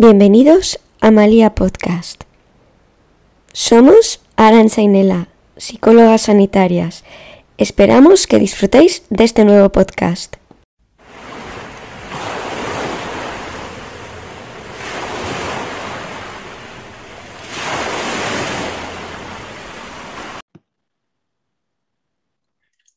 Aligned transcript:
Bienvenidos 0.00 0.78
a 1.00 1.10
Malia 1.10 1.56
Podcast. 1.56 2.22
Somos 3.52 4.22
Aranza 4.36 4.80
y 4.80 4.86
Nela, 4.86 5.26
psicólogas 5.56 6.22
sanitarias. 6.22 7.04
Esperamos 7.56 8.28
que 8.28 8.38
disfrutéis 8.38 9.02
de 9.10 9.24
este 9.24 9.44
nuevo 9.44 9.70
podcast. 9.72 10.36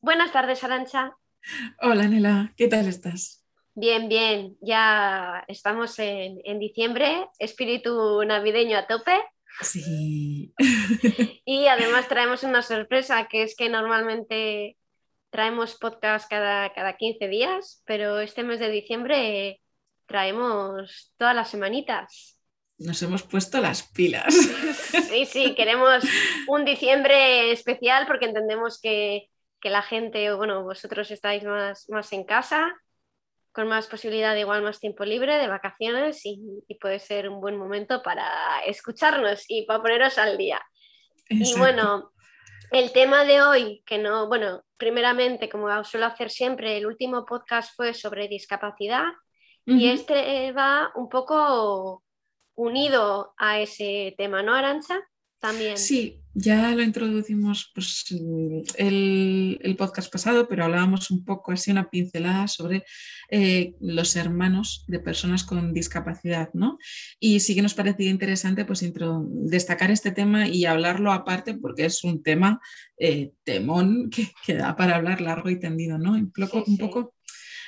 Buenas 0.02 0.31
tardes, 0.31 0.63
Arancha. 0.63 1.18
Hola, 1.81 2.07
Nela, 2.07 2.54
¿qué 2.55 2.68
tal 2.68 2.88
estás? 2.88 3.41
Bien, 3.82 4.07
bien, 4.07 4.55
ya 4.61 5.43
estamos 5.48 5.98
en, 5.98 6.59
diciembre, 6.59 7.27
espíritu 7.40 8.23
navideño 8.23 8.77
a 8.77 8.85
tope. 8.85 9.20
Sí. 9.62 10.54
y 11.45 11.66
además 11.66 12.07
traemos 12.07 12.44
una 12.44 12.62
sorpresa, 12.62 13.27
que 13.27 13.41
es 13.41 13.55
que 13.55 13.70
normalmente 13.70 14.77
traemos 15.31 15.80
podcast 15.80 16.30
cada, 16.30 16.71
cada 16.73 16.95
15 16.95 17.27
días, 17.27 17.81
pero 17.88 18.20
este 18.20 18.44
mes 18.44 18.59
de 18.59 18.70
diciembre 18.70 19.62
traemos 20.05 21.12
todas 21.18 21.35
las 21.35 21.49
semanitas. 21.49 22.38
Nos 22.77 23.02
hemos 23.02 23.23
puesto 23.23 23.59
las 23.62 23.82
pilas. 23.82 24.35
Sí, 25.09 25.26
sí, 25.26 25.55
queremos 25.55 26.04
un 26.48 26.66
diciembre 26.66 27.52
especial 27.52 28.05
porque 28.05 28.26
entendemos 28.26 28.79
que, 28.79 29.32
que 29.59 29.71
la 29.71 29.82
gente, 29.82 30.32
bueno, 30.35 30.63
vosotros 30.63 31.09
estáis 31.09 31.43
más, 31.43 31.90
más 31.90 32.13
en 32.13 32.26
casa 32.26 32.79
con 33.52 33.68
más 33.68 33.88
posibilidad 33.88 34.34
de 34.34 34.41
igual 34.41 34.62
más 34.62 34.80
tiempo 34.80 35.04
libre, 35.04 35.38
de 35.38 35.48
vacaciones 35.48 36.22
y, 36.23 36.64
puede 36.80 37.00
ser 37.00 37.30
un 37.30 37.41
buen 37.41 37.58
momento 37.58 38.02
para 38.02 38.60
escucharnos 38.66 39.43
y 39.48 39.66
para 39.66 39.82
poneros 39.82 40.18
al 40.18 40.38
día. 40.38 40.62
Y 41.30 41.58
bueno, 41.58 42.12
el 42.71 42.91
tema 42.91 43.24
de 43.26 43.41
hoy, 43.41 43.84
que 43.85 43.98
no, 43.98 44.27
bueno, 44.27 44.63
primeramente, 44.77 45.49
como 45.49 45.84
suelo 45.84 46.05
hacer 46.05 46.30
siempre, 46.30 46.77
el 46.77 46.85
último 46.85 47.26
podcast 47.26 47.76
fue 47.76 47.93
sobre 47.93 48.27
discapacidad 48.27 49.05
y 49.65 49.90
este 49.90 50.52
va 50.54 50.91
un 50.96 51.08
poco 51.08 52.04
unido 52.55 53.34
a 53.38 53.60
ese 53.60 54.15
tema, 54.18 54.41
¿no, 54.41 54.54
Arancha? 54.54 54.99
También. 55.40 55.77
Sí, 55.77 56.21
ya 56.34 56.74
lo 56.76 56.82
introducimos 56.82 57.71
pues, 57.74 58.05
el, 58.77 59.60
el, 59.62 59.76
podcast 59.76 60.12
pasado, 60.12 60.48
pero 60.48 60.63
hablábamos 60.63 61.12
un 61.12 61.26
poco 61.26 61.51
así, 61.51 61.71
una 61.71 61.90
pincelada 61.90 62.48
sobre 62.48 62.84
eh, 63.29 63.74
los 63.82 64.16
hermanos 64.16 64.85
de 64.88 65.00
personas 65.00 65.44
con 65.44 65.74
discapacidad, 65.74 66.50
¿no? 66.53 66.78
Y 67.19 67.41
sí 67.41 67.56
que 67.56 67.62
nos 67.62 67.74
parecía 67.74 68.09
interesante 68.09 68.66
pues, 68.66 68.84
destacar 69.46 69.91
este 69.91 70.12
tema 70.12 70.47
y 70.47 70.66
hablarlo 70.66 71.12
aparte 71.12 71.56
porque 71.56 71.85
es 71.85 72.03
un 72.03 72.24
tema 72.24 72.62
eh, 72.97 73.31
temón 73.44 74.09
que, 74.46 74.53
da 74.53 74.75
para 74.75 74.96
hablar 74.96 75.22
largo 75.22 75.50
y 75.50 75.59
tendido, 75.59 75.97
¿no? 75.97 76.13
Un 76.13 76.31
poco, 76.31 76.63
un 76.66 76.78
poco 76.78 77.16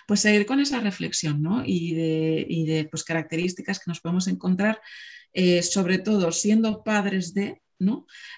pues 0.08 0.22
seguir 0.22 0.46
con 0.46 0.60
esa 0.60 0.80
reflexión, 0.80 1.42
¿no? 1.42 1.64
Y 1.66 1.96
de, 1.96 2.46
y 2.48 2.66
de 2.66 2.86
pues, 2.86 3.04
características 3.04 3.80
que 3.80 3.86
nos 3.88 4.00
podemos 4.00 4.28
encontrar, 4.28 4.80
eh, 5.34 5.64
sobre 5.64 5.98
todo 5.98 6.32
siendo 6.32 6.84
padres 6.84 7.34
de 7.34 7.63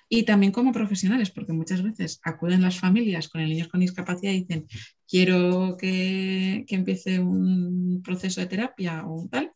y 0.10 0.24
también 0.24 0.52
como 0.52 0.72
profesionales, 0.72 1.32
porque 1.32 1.54
muchas 1.54 1.84
veces 1.84 2.20
acuden 2.24 2.62
las 2.62 2.80
familias 2.80 3.28
con 3.28 3.42
el 3.42 3.50
niño 3.50 3.68
con 3.70 3.80
discapacidad 3.80 4.32
y 4.32 4.42
dicen, 4.42 4.68
quiero 5.08 5.78
que, 5.78 6.66
empiece 6.68 7.20
un 7.20 8.02
proceso 8.04 8.42
de 8.42 8.48
terapia 8.48 9.06
o 9.08 9.28
tal. 9.30 9.52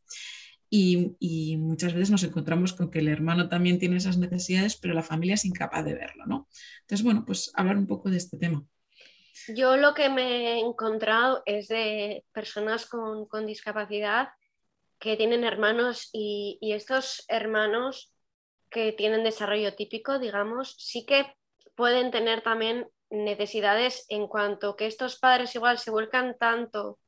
Y, 0.72 1.58
muchas 1.58 1.94
veces 1.94 2.12
nos 2.12 2.23
encontramos 2.23 2.73
con 2.73 2.92
que 2.92 3.00
el 3.00 3.08
hermano 3.08 3.50
también 3.50 3.80
tiene 3.80 3.98
esas 3.98 4.18
necesidades, 4.18 4.78
pero 4.78 4.94
la 4.94 5.02
familia 5.02 5.34
es 5.34 5.46
incapaz 5.46 5.84
de 5.84 5.96
verlo, 5.96 6.25
¿no? 6.28 6.47
Entonces, 6.81 7.03
bueno, 7.03 7.24
pues 7.25 7.52
hablar 7.56 7.78
un 7.78 7.88
poco 7.88 8.09
de 8.09 8.18
este 8.18 8.38
tema. 8.38 8.63
Yo 9.47 9.78
lo 9.78 9.96
que 9.96 10.09
me 10.09 10.53
he 10.53 10.59
encontrado 10.59 11.42
es 11.46 11.69
de 11.69 12.24
personas 12.31 12.86
con, 12.86 13.28
discapacidad 13.47 14.30
que 15.00 15.16
tienen 15.16 15.44
hermanos 15.44 16.09
y, 16.13 16.59
y, 16.62 16.74
estos 16.74 17.25
hermanos 17.30 18.13
que 18.69 18.91
tienen 18.91 19.24
desarrollo 19.24 19.75
típico, 19.75 20.19
digamos, 20.19 20.75
sí 20.78 21.06
que 21.06 21.34
pueden 21.75 22.12
tener 22.12 22.41
también 22.41 22.88
necesidades 23.09 24.06
en 24.09 24.28
cuanto 24.28 24.75
que 24.75 24.85
estos 24.85 25.18
padres 25.18 25.56
igual 25.56 25.80
se 25.80 25.91
vuelcan 25.91 26.38
tanto 26.38 27.00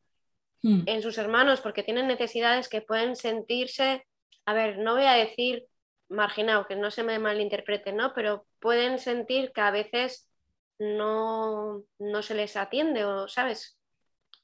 hmm. 0.63 0.83
en 0.85 1.01
sus 1.01 1.17
hermanos 1.17 1.61
porque 1.61 1.83
tienen 1.83 2.07
necesidades 2.07 2.69
que 2.69 2.81
pueden 2.81 3.15
sentirse, 3.15 4.05
a 4.45 4.53
ver, 4.53 4.79
no 4.79 4.95
voy 4.95 5.05
a 5.05 5.13
decir 5.13 5.65
marginado, 6.09 6.67
que 6.67 6.75
no 6.75 6.91
se 6.91 7.03
me 7.03 7.19
malinterprete, 7.19 7.93
¿no? 7.93 8.13
Pero 8.13 8.45
pueden 8.59 8.99
sentir 8.99 9.51
que 9.53 9.61
a 9.61 9.71
veces 9.71 10.29
no, 10.77 11.83
no 11.99 12.21
se 12.21 12.35
les 12.35 12.57
atiende 12.57 13.05
o, 13.05 13.27
¿sabes? 13.27 13.77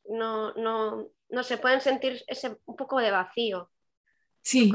No, 0.06 0.54
no, 0.54 1.10
no 1.30 1.44
se 1.44 1.58
pueden 1.58 1.82
sentir 1.82 2.24
ese, 2.28 2.58
un 2.66 2.76
poco 2.76 3.00
de 3.00 3.12
vacío. 3.12 3.70
Sí. 4.42 4.72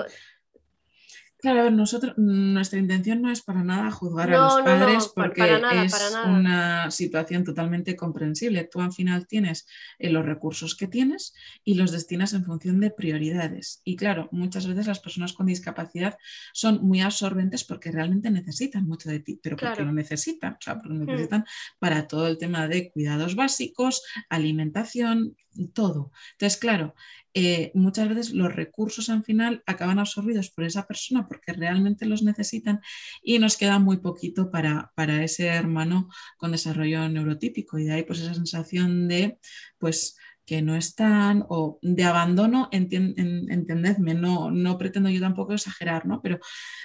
Claro, 1.42 1.58
a 1.58 1.62
ver, 1.64 1.72
nosotros, 1.72 2.14
nuestra 2.18 2.78
intención 2.78 3.20
no 3.20 3.28
es 3.28 3.42
para 3.42 3.64
nada 3.64 3.90
juzgar 3.90 4.32
a 4.32 4.42
los 4.42 4.62
padres 4.62 5.10
porque 5.12 5.42
es 5.84 6.14
una 6.24 6.88
situación 6.92 7.42
totalmente 7.42 7.96
comprensible. 7.96 8.68
Tú 8.70 8.80
al 8.80 8.92
final 8.92 9.26
tienes 9.26 9.66
eh, 9.98 10.10
los 10.10 10.24
recursos 10.24 10.76
que 10.76 10.86
tienes 10.86 11.34
y 11.64 11.74
los 11.74 11.90
destinas 11.90 12.32
en 12.32 12.44
función 12.44 12.78
de 12.78 12.92
prioridades. 12.92 13.80
Y 13.82 13.96
claro, 13.96 14.28
muchas 14.30 14.68
veces 14.68 14.86
las 14.86 15.00
personas 15.00 15.32
con 15.32 15.46
discapacidad 15.46 16.16
son 16.52 16.80
muy 16.86 17.00
absorbentes 17.00 17.64
porque 17.64 17.90
realmente 17.90 18.30
necesitan 18.30 18.86
mucho 18.86 19.10
de 19.10 19.18
ti, 19.18 19.40
pero 19.42 19.56
porque 19.56 19.82
lo 19.82 19.92
necesitan, 19.92 20.52
o 20.52 20.58
sea, 20.60 20.76
porque 20.78 20.94
lo 20.94 21.04
hmm. 21.06 21.08
necesitan 21.08 21.44
para 21.80 22.06
todo 22.06 22.28
el 22.28 22.38
tema 22.38 22.68
de 22.68 22.92
cuidados 22.92 23.34
básicos, 23.34 24.04
alimentación, 24.28 25.36
todo. 25.74 26.12
Entonces, 26.32 26.58
claro, 26.58 26.94
eh, 27.34 27.70
muchas 27.74 28.08
veces 28.08 28.30
los 28.32 28.54
recursos 28.54 29.08
al 29.08 29.24
final 29.24 29.62
acaban 29.66 29.98
absorbidos 29.98 30.50
por 30.50 30.64
esa 30.64 30.86
persona 30.86 31.26
porque 31.26 31.52
realmente 31.52 32.06
los 32.06 32.22
necesitan 32.22 32.80
y 33.22 33.38
nos 33.38 33.56
queda 33.56 33.78
muy 33.78 33.98
poquito 33.98 34.50
para, 34.50 34.92
para 34.94 35.24
ese 35.24 35.46
hermano 35.46 36.08
con 36.36 36.52
desarrollo 36.52 37.08
neurotípico. 37.08 37.78
Y 37.78 37.84
de 37.84 37.94
ahí 37.94 38.02
pues 38.02 38.20
esa 38.20 38.34
sensación 38.34 39.08
de 39.08 39.38
pues 39.78 40.16
que 40.44 40.62
no 40.62 40.74
están 40.76 41.44
o 41.48 41.78
de 41.82 42.04
abandono, 42.04 42.68
entendedme, 42.72 44.14
no, 44.14 44.50
no 44.50 44.76
pretendo 44.78 45.08
yo 45.08 45.20
tampoco 45.20 45.52
exagerar, 45.52 46.06
¿no? 46.06 46.20
Pero 46.20 46.38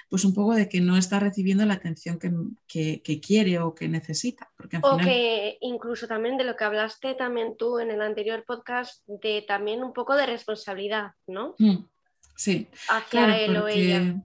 pues 0.08 0.24
un 0.24 0.34
poco 0.34 0.54
de 0.54 0.68
que 0.68 0.80
no 0.80 0.96
está 0.96 1.18
recibiendo 1.20 1.66
la 1.66 1.74
atención 1.74 2.18
que, 2.18 3.20
quiere 3.20 3.58
o 3.58 3.74
que 3.74 3.88
necesita. 3.88 4.50
Porque 4.56 4.78
o 4.82 4.96
que 4.96 5.58
incluso 5.60 6.06
también 6.06 6.36
de 6.36 6.44
lo 6.44 6.56
que 6.56 6.64
hablaste 6.64 7.14
también 7.14 7.56
tú 7.56 7.78
en 7.78 7.90
el 7.90 8.00
anterior 8.00 8.44
podcast, 8.46 9.02
de 9.06 9.44
también 9.46 9.82
un 9.82 9.92
poco 9.92 10.16
de 10.16 10.26
responsabilidad, 10.26 11.12
¿no? 11.26 11.54
Mm, 11.58 11.84
sí. 12.36 12.68
Hacia 12.88 13.38
él 13.38 13.56
o 13.56 13.68
ella. 13.68 14.22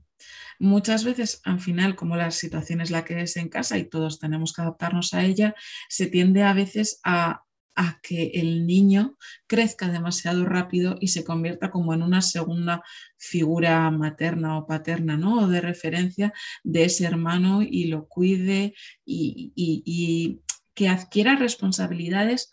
Muchas 0.60 1.04
veces, 1.04 1.42
al 1.44 1.60
final, 1.60 1.96
como 1.96 2.16
la 2.16 2.32
situación 2.32 2.80
es 2.80 2.92
la 2.92 3.04
que 3.04 3.20
es 3.22 3.36
en 3.36 3.50
casa 3.50 3.78
y 3.78 3.90
todos 3.90 4.20
tenemos 4.20 4.54
que 4.54 4.62
adaptarnos 4.62 5.14
a 5.14 5.26
ella, 5.26 5.56
se 5.90 6.08
tiende 6.08 6.44
a 6.44 6.54
veces 6.54 7.02
a 7.04 7.44
a 7.76 8.00
que 8.02 8.32
el 8.36 8.66
niño 8.66 9.18
crezca 9.48 9.90
demasiado 9.90 10.46
rápido 10.46 10.98
y 11.00 11.08
se 11.08 11.24
convierta 11.24 11.72
como 11.72 11.94
en 11.94 12.04
una 12.04 12.22
segunda 12.22 12.84
figura 13.18 13.90
materna 13.92 14.58
o 14.58 14.68
paterna, 14.68 15.18
¿no? 15.18 15.44
O 15.44 15.48
de 15.48 15.62
referencia 15.62 16.34
de 16.64 16.86
ese 16.86 17.06
hermano 17.06 17.62
y 17.62 17.86
lo 17.86 18.08
cuide 18.08 18.76
y, 19.06 20.42
que 20.76 20.90
adquiera 20.90 21.36
responsabilidades 21.36 22.50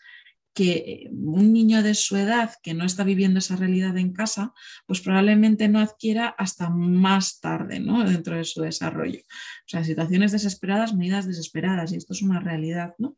que 0.53 1.09
un 1.11 1.53
niño 1.53 1.81
de 1.81 1.95
su 1.95 2.17
edad 2.17 2.53
que 2.61 2.75
no 2.75 2.85
está 2.85 3.03
viviendo 3.03 3.39
esa 3.39 3.55
realidad 3.55 3.97
en 3.97 4.13
casa, 4.13 4.53
pues 4.85 5.01
probablemente 5.01 5.67
no 5.69 5.79
adquiera 5.79 6.27
hasta 6.37 6.69
más 6.69 7.39
tarde, 7.39 7.79
¿no? 7.79 8.03
Dentro 8.03 8.35
de 8.35 8.43
su 8.43 8.61
desarrollo. 8.61 9.19
O 9.19 9.67
sea, 9.67 9.83
situaciones 9.83 10.33
desesperadas, 10.33 10.93
medidas 10.93 11.25
desesperadas, 11.25 11.93
y 11.93 11.95
esto 11.95 12.13
es 12.13 12.21
una 12.21 12.39
realidad, 12.39 12.93
¿no? 12.99 13.17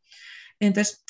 Entonces, 0.60 1.04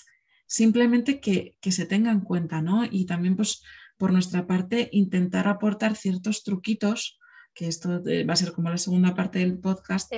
simplemente 0.54 1.20
que, 1.20 1.58
se 1.72 1.88
tenga 1.88 2.12
en 2.12 2.20
cuenta, 2.20 2.62
¿no? 2.62 2.86
Y 2.86 3.08
también, 3.08 3.36
pues, 3.36 3.64
por 3.98 4.14
nuestra 4.14 4.46
parte, 4.46 4.88
intentar 4.92 5.48
aportar 5.48 5.96
ciertos 5.96 6.44
truquitos, 6.44 7.20
que 7.56 7.68
esto 7.68 8.08
eh, 8.08 8.24
va 8.24 8.34
a 8.34 8.36
ser 8.36 8.52
como 8.52 8.70
la 8.70 8.78
segunda 8.78 9.16
parte 9.16 9.40
del 9.40 9.58
podcast, 9.58 10.14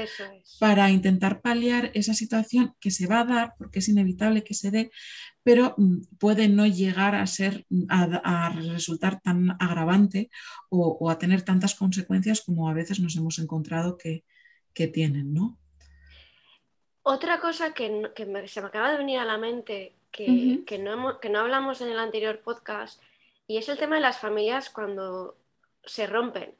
para 0.59 0.91
intentar 0.91 1.39
paliar 1.39 1.89
esa 1.93 2.13
situación 2.13 2.75
que 2.81 2.91
se 2.91 3.07
va 3.07 3.21
a 3.21 3.23
dar, 3.23 3.53
porque 3.57 3.79
es 3.79 3.87
inevitable 3.87 4.43
que 4.43 4.53
se 4.53 4.71
dé, 4.71 4.91
pero 5.41 5.73
mm, 5.77 6.17
puede 6.19 6.49
no 6.49 6.65
llegar 6.65 7.15
a 7.15 7.25
ser, 7.27 7.65
mm, 7.69 7.85
a, 7.87 8.49
resultar 8.73 9.21
tan 9.21 9.51
agravante 9.51 10.29
o, 10.69 11.09
a 11.09 11.17
tener 11.17 11.43
tantas 11.43 11.75
consecuencias 11.75 12.41
como 12.41 12.67
a 12.67 12.73
veces 12.73 12.99
nos 12.99 13.15
hemos 13.15 13.39
encontrado 13.39 13.97
que, 13.97 14.25
tienen, 14.91 15.33
¿no? 15.33 15.57
Otra 17.03 17.39
cosa 17.39 17.73
que, 17.73 18.11
se 18.47 18.61
me 18.61 18.67
acaba 18.67 18.91
de 18.91 18.97
venir 18.97 19.19
a 19.19 19.23
la 19.23 19.37
mente 19.37 19.95
que, 20.15 20.77
no 20.79 21.19
que 21.19 21.29
no 21.29 21.39
hablamos 21.39 21.81
en 21.81 21.89
el 21.89 21.99
anterior 21.99 22.39
podcast, 22.39 23.01
y 23.47 23.57
es 23.57 23.67
el 23.69 23.77
tema 23.77 23.95
de 23.95 24.01
las 24.01 24.19
familias 24.19 24.69
cuando 24.69 25.35
se 25.83 26.07
rompen. 26.07 26.55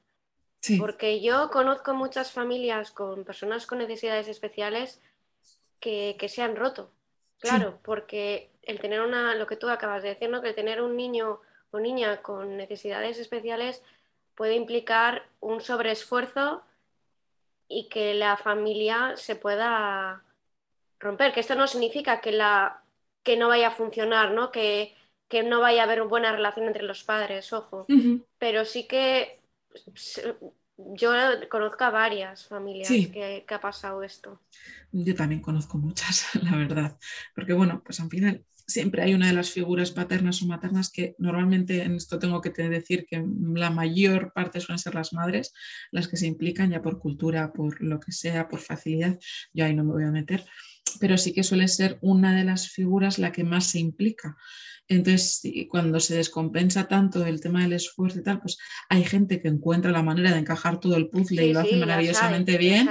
Porque 0.80 1.22
yo 1.22 1.52
conozco 1.52 1.94
muchas 1.94 2.31
familias 2.31 2.90
con 2.90 3.24
personas 3.24 3.68
con 3.68 3.78
necesidades 3.78 4.28
especiales 4.28 5.00
que, 5.80 6.18
se 6.28 6.42
han 6.42 6.56
roto. 6.56 6.90
Claro, 7.40 7.78
porque 7.84 8.50
el 8.63 8.80
tener 8.80 9.02
una, 9.02 9.36
lo 9.36 9.46
que 9.46 9.58
tú 9.58 9.69
acabas 9.69 10.01
de 10.01 10.10
decir, 10.10 10.28
¿no? 10.28 10.42
que 10.42 10.50
el 10.50 10.56
tener 10.56 10.81
un 10.81 10.98
niño 10.98 11.40
o 11.69 11.80
niña 11.80 12.24
con 12.24 12.58
necesidades 12.58 13.19
especiales 13.19 13.84
puede 14.34 14.56
implicar 14.56 15.28
un 15.40 15.62
sobreesfuerzo 15.62 16.63
y 17.68 17.88
que 17.88 18.16
la 18.16 18.36
familia 18.36 19.13
se 19.18 19.36
pueda 19.36 20.24
romper. 21.00 21.31
Que 21.31 21.42
esto 21.42 21.54
no 21.54 21.68
significa 21.68 22.22
que, 22.22 22.31
la, 22.31 22.81
que 23.25 23.36
no 23.36 23.50
vaya 23.50 23.69
a 23.69 23.72
funcionar, 23.72 24.31
¿no? 24.31 24.51
Que, 24.51 24.95
que 25.27 25.44
no 25.44 25.60
vaya 25.60 25.81
a 25.81 25.86
haber 25.86 26.04
buena 26.04 26.31
relación 26.31 26.68
entre 26.68 26.83
los 26.83 27.04
padres, 27.04 27.51
ojo. 27.51 27.88
Pero 28.38 28.63
sí 28.63 28.88
que 28.88 29.39
yo 30.77 31.12
conozco 31.50 31.83
a 31.83 31.89
varias 31.89 32.45
familias 32.45 32.89
que, 32.89 33.44
ha 33.50 33.60
pasado 33.60 34.04
esto. 34.04 34.39
Yo 34.92 35.16
también 35.16 35.42
conozco 35.42 35.77
muchas, 35.80 36.36
la 36.44 36.56
verdad. 36.56 36.98
Porque 37.33 37.54
bueno, 37.54 37.81
pues 37.83 38.00
al 38.00 38.10
final 38.10 38.45
siempre 38.68 39.01
hay 39.01 39.16
una 39.16 39.27
de 39.27 39.33
las 39.33 39.50
figuras 39.50 39.92
paternas 39.92 40.42
o 40.42 40.45
maternas 40.45 40.92
que 40.92 41.16
normalmente 41.18 41.83
en 41.83 41.95
esto 41.95 42.19
tengo 42.19 42.42
que 42.42 42.51
decir 42.51 43.07
que 43.10 43.24
la 43.54 43.72
mayor 43.72 44.33
parte 44.33 44.60
suelen 44.60 44.80
ser 44.80 44.95
las 44.95 45.13
madres 45.13 45.54
las 45.92 46.07
que 46.07 46.18
se 46.18 46.27
implican 46.27 46.69
ya 46.69 46.81
por 46.81 47.00
cultura, 47.00 47.54
por 47.54 47.81
lo 47.81 48.00
que 48.00 48.12
sea, 48.12 48.48
por 48.48 48.60
facilidad. 48.60 49.19
Yo 49.54 49.66
ahí 49.66 49.74
no 49.74 49.83
me 49.83 49.94
voy 49.94 50.04
a 50.04 50.12
meter, 50.12 50.45
pero 51.00 51.18
sí 51.18 51.33
que 51.33 51.44
suele 51.44 51.68
ser 51.68 51.97
una 52.01 52.36
de 52.36 52.44
las 52.44 52.69
figuras 52.69 53.19
la 53.19 53.31
que 53.31 53.44
más 53.44 53.68
se 53.68 53.80
implica. 53.80 54.38
Entonces, 54.88 55.42
cuando 55.69 56.00
se 56.00 56.15
descompensa 56.15 56.88
tanto 56.88 57.25
el 57.25 57.42
tema 57.42 57.63
del 57.63 57.74
esfuerzo 57.74 58.19
y 58.19 58.24
tal, 58.24 58.39
pues 58.39 58.57
hay 58.89 59.03
gente 59.03 59.42
que 59.42 59.47
encuentra 59.47 59.92
la 59.92 60.03
manera 60.03 60.31
de 60.31 60.39
encajar 60.39 60.80
todo 60.80 60.95
el 60.95 61.09
puzzle 61.09 61.47
y 61.47 61.53
lo 61.53 61.62
hace 61.62 61.75
maravillosamente 61.77 62.57
bien. 62.57 62.89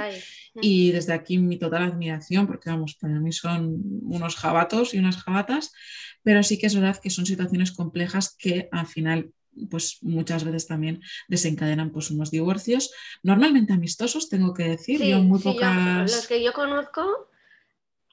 Y 0.61 0.91
desde 0.91 1.13
aquí 1.13 1.37
mi 1.37 1.57
total 1.57 1.83
admiración, 1.83 2.47
porque 2.47 2.69
vamos, 2.69 2.95
para 2.95 3.19
mí 3.19 3.31
son 3.31 3.81
unos 4.03 4.35
jabatos 4.35 4.93
y 4.93 4.99
unas 4.99 5.17
jabatas, 5.17 5.73
pero 6.23 6.43
sí 6.43 6.57
que 6.57 6.67
es 6.67 6.75
verdad 6.75 6.99
que 7.01 7.09
son 7.09 7.25
situaciones 7.25 7.71
complejas 7.71 8.35
que 8.37 8.69
al 8.71 8.87
final 8.87 9.31
pues 9.69 9.99
muchas 10.01 10.43
veces 10.43 10.67
también 10.67 11.01
desencadenan 11.29 11.91
pues 11.91 12.11
unos 12.11 12.29
divorcios, 12.29 12.91
normalmente 13.23 13.71
amistosos, 13.71 14.27
tengo 14.27 14.53
que 14.53 14.63
decir, 14.63 15.01
yo 15.01 15.21
muy 15.21 15.39
pocas... 15.39 16.11
los 16.11 16.27
que 16.27 16.43
yo 16.43 16.51
conozco 16.51 17.29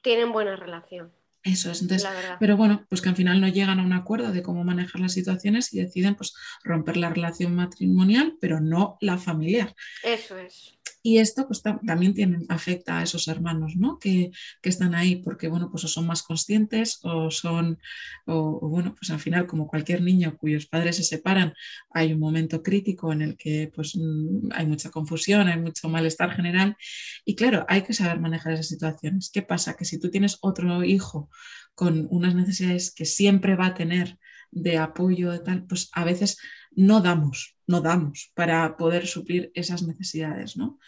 tienen 0.03 0.31
buena 0.31 0.55
relación. 0.55 1.11
Eso 1.43 1.71
es, 1.71 1.81
entonces, 1.81 2.07
pero 2.39 2.55
bueno, 2.55 2.85
pues 2.87 3.01
que 3.01 3.09
al 3.09 3.17
final 3.17 3.41
no 3.41 3.49
llegan 3.49 3.77
a 3.79 3.83
un 3.83 3.91
acuerdo 3.91 4.31
de 4.31 4.41
cómo 4.41 4.63
manejar 4.63 5.01
las 5.01 5.11
situaciones 5.11 5.73
y 5.73 5.81
deciden 5.81 6.15
pues 6.15 6.33
romper 6.63 6.95
la 6.95 7.09
relación 7.09 7.53
matrimonial, 7.53 8.37
pero 8.39 8.61
no 8.61 8.97
la 9.01 9.17
familiar. 9.17 9.75
Eso 10.03 10.37
es. 10.37 10.79
Y 11.05 11.17
esto 11.17 11.45
pues, 11.47 11.61
también 11.61 12.13
tiene, 12.13 12.45
afecta 12.47 12.99
a 12.99 13.03
esos 13.03 13.27
hermanos 13.27 13.75
¿no? 13.75 13.99
que, 13.99 14.31
están 14.63 14.95
ahí 14.95 15.17
porque 15.17 15.49
bueno, 15.49 15.69
pues 15.69 15.83
o 15.83 15.87
son 15.89 16.07
más 16.07 16.23
conscientes 16.23 16.99
o 17.03 17.29
son, 17.29 17.79
o, 18.25 18.69
bueno, 18.69 18.95
pues 18.95 19.11
al 19.11 19.19
final 19.19 19.45
como 19.45 19.67
cualquier 19.67 20.01
niño 20.01 20.37
cuyos 20.37 20.65
padres 20.65 20.95
se 20.95 21.03
separan, 21.03 21.53
hay 21.91 22.13
un 22.13 22.19
momento 22.19 22.63
crítico 22.63 23.11
en 23.11 23.21
el 23.21 23.37
que 23.37 23.69
pues 23.75 23.95
mm, 23.95 24.51
hay 24.53 24.65
mucha 24.65 24.91
confusión, 24.91 25.47
hay 25.47 25.59
mucho 25.59 25.89
malestar 25.89 26.31
general 26.31 26.77
y 27.25 27.35
claro, 27.35 27.65
hay 27.67 27.81
que 27.83 27.93
saber 27.93 28.19
manejar 28.19 28.53
esas 28.53 28.69
situaciones. 28.69 29.29
¿Qué 29.33 29.41
pasa? 29.41 29.75
Que 29.75 29.85
si 29.85 29.99
tú 29.99 30.09
tienes 30.09 30.37
otro 30.41 30.83
hijo 30.83 31.29
con 31.75 32.07
unas 32.09 32.35
necesidades 32.35 32.93
que 32.93 33.05
siempre 33.05 33.55
va 33.55 33.67
a 33.67 33.73
tener 33.73 34.17
de 34.51 34.77
apoyo, 34.77 35.31
de 35.31 35.39
tal, 35.39 35.65
pues 35.65 35.89
a 35.93 36.03
veces 36.05 36.37
no 36.71 37.01
damos, 37.01 37.52
no 37.67 37.81
damos 37.81 38.31
para 38.33 38.77
poder 38.77 39.07
suplir 39.07 39.51
esas 39.55 39.83
necesidades, 39.83 40.57
¿no? 40.57 40.79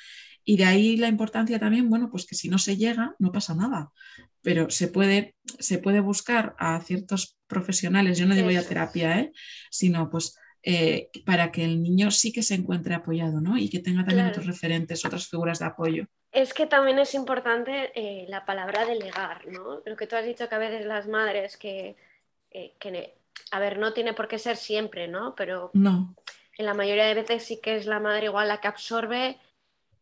Y 0.44 0.57
de 0.57 0.66
ahí 0.66 0.95
la 0.95 1.07
importancia 1.07 1.60
también, 1.60 1.89
bueno, 1.89 2.10
pues 2.12 2.27
que 2.27 2.36
si 2.36 2.50
no 2.50 2.60
se 2.60 2.77
llega, 2.77 3.16
no 3.18 3.31
pasa 3.31 3.56
nada, 3.56 3.92
pero 4.44 4.69
se 4.69 4.88
puede, 4.88 5.36
se 5.60 5.80
puede 5.80 6.01
buscar 6.01 6.56
a 6.60 6.80
ciertos 6.81 7.36
profesionales, 7.48 8.19
yo 8.19 8.27
no 8.27 8.36
digo 8.36 8.51
ya 8.51 8.62
terapia, 8.62 9.19
¿eh? 9.19 9.31
sino 9.72 10.10
pues 10.12 10.38
eh, 10.62 11.10
para 11.25 11.51
que 11.51 11.66
el 11.66 11.81
niño 11.81 12.12
sí 12.12 12.31
que 12.31 12.44
se 12.44 12.54
encuentre 12.54 12.94
apoyado, 12.94 13.42
¿no? 13.42 13.57
Y 13.57 13.69
que 13.69 13.80
tenga 13.80 14.06
también 14.06 14.27
otros 14.27 14.45
referentes, 14.45 15.04
otras 15.04 15.27
figuras 15.27 15.60
de 15.60 15.66
apoyo. 15.66 16.06
Es 16.31 16.54
que 16.54 16.68
también 16.68 17.00
es 17.00 17.16
importante 17.16 17.92
eh, 17.95 18.25
la 18.30 18.45
palabra 18.45 18.86
delegar, 18.86 19.48
¿no? 19.48 19.81
Lo 19.83 19.95
que 19.95 20.06
tú 20.06 20.16
has 20.16 20.25
dicho 20.25 20.48
que 20.48 20.56
a 20.56 20.60
veces 20.60 20.86
las 20.86 21.07
madres 21.07 21.57
que, 21.57 21.95
que 22.51 23.16
a 23.51 23.60
ver, 23.60 23.77
no 23.77 23.94
tiene 23.94 24.13
por 24.13 24.27
qué 24.27 24.38
ser 24.39 24.57
siempre, 24.57 25.07
¿no? 25.07 25.36
Pero 25.36 25.72
no. 25.74 26.16
En 26.57 26.66
la 26.66 26.74
mayoría 26.74 27.06
de 27.06 27.13
veces 27.13 27.44
sí 27.44 27.60
que 27.62 27.75
es 27.75 27.86
la 27.86 28.00
madre 28.00 28.25
igual 28.25 28.48
la 28.48 28.62
que 28.62 28.68
absorbe 28.68 29.38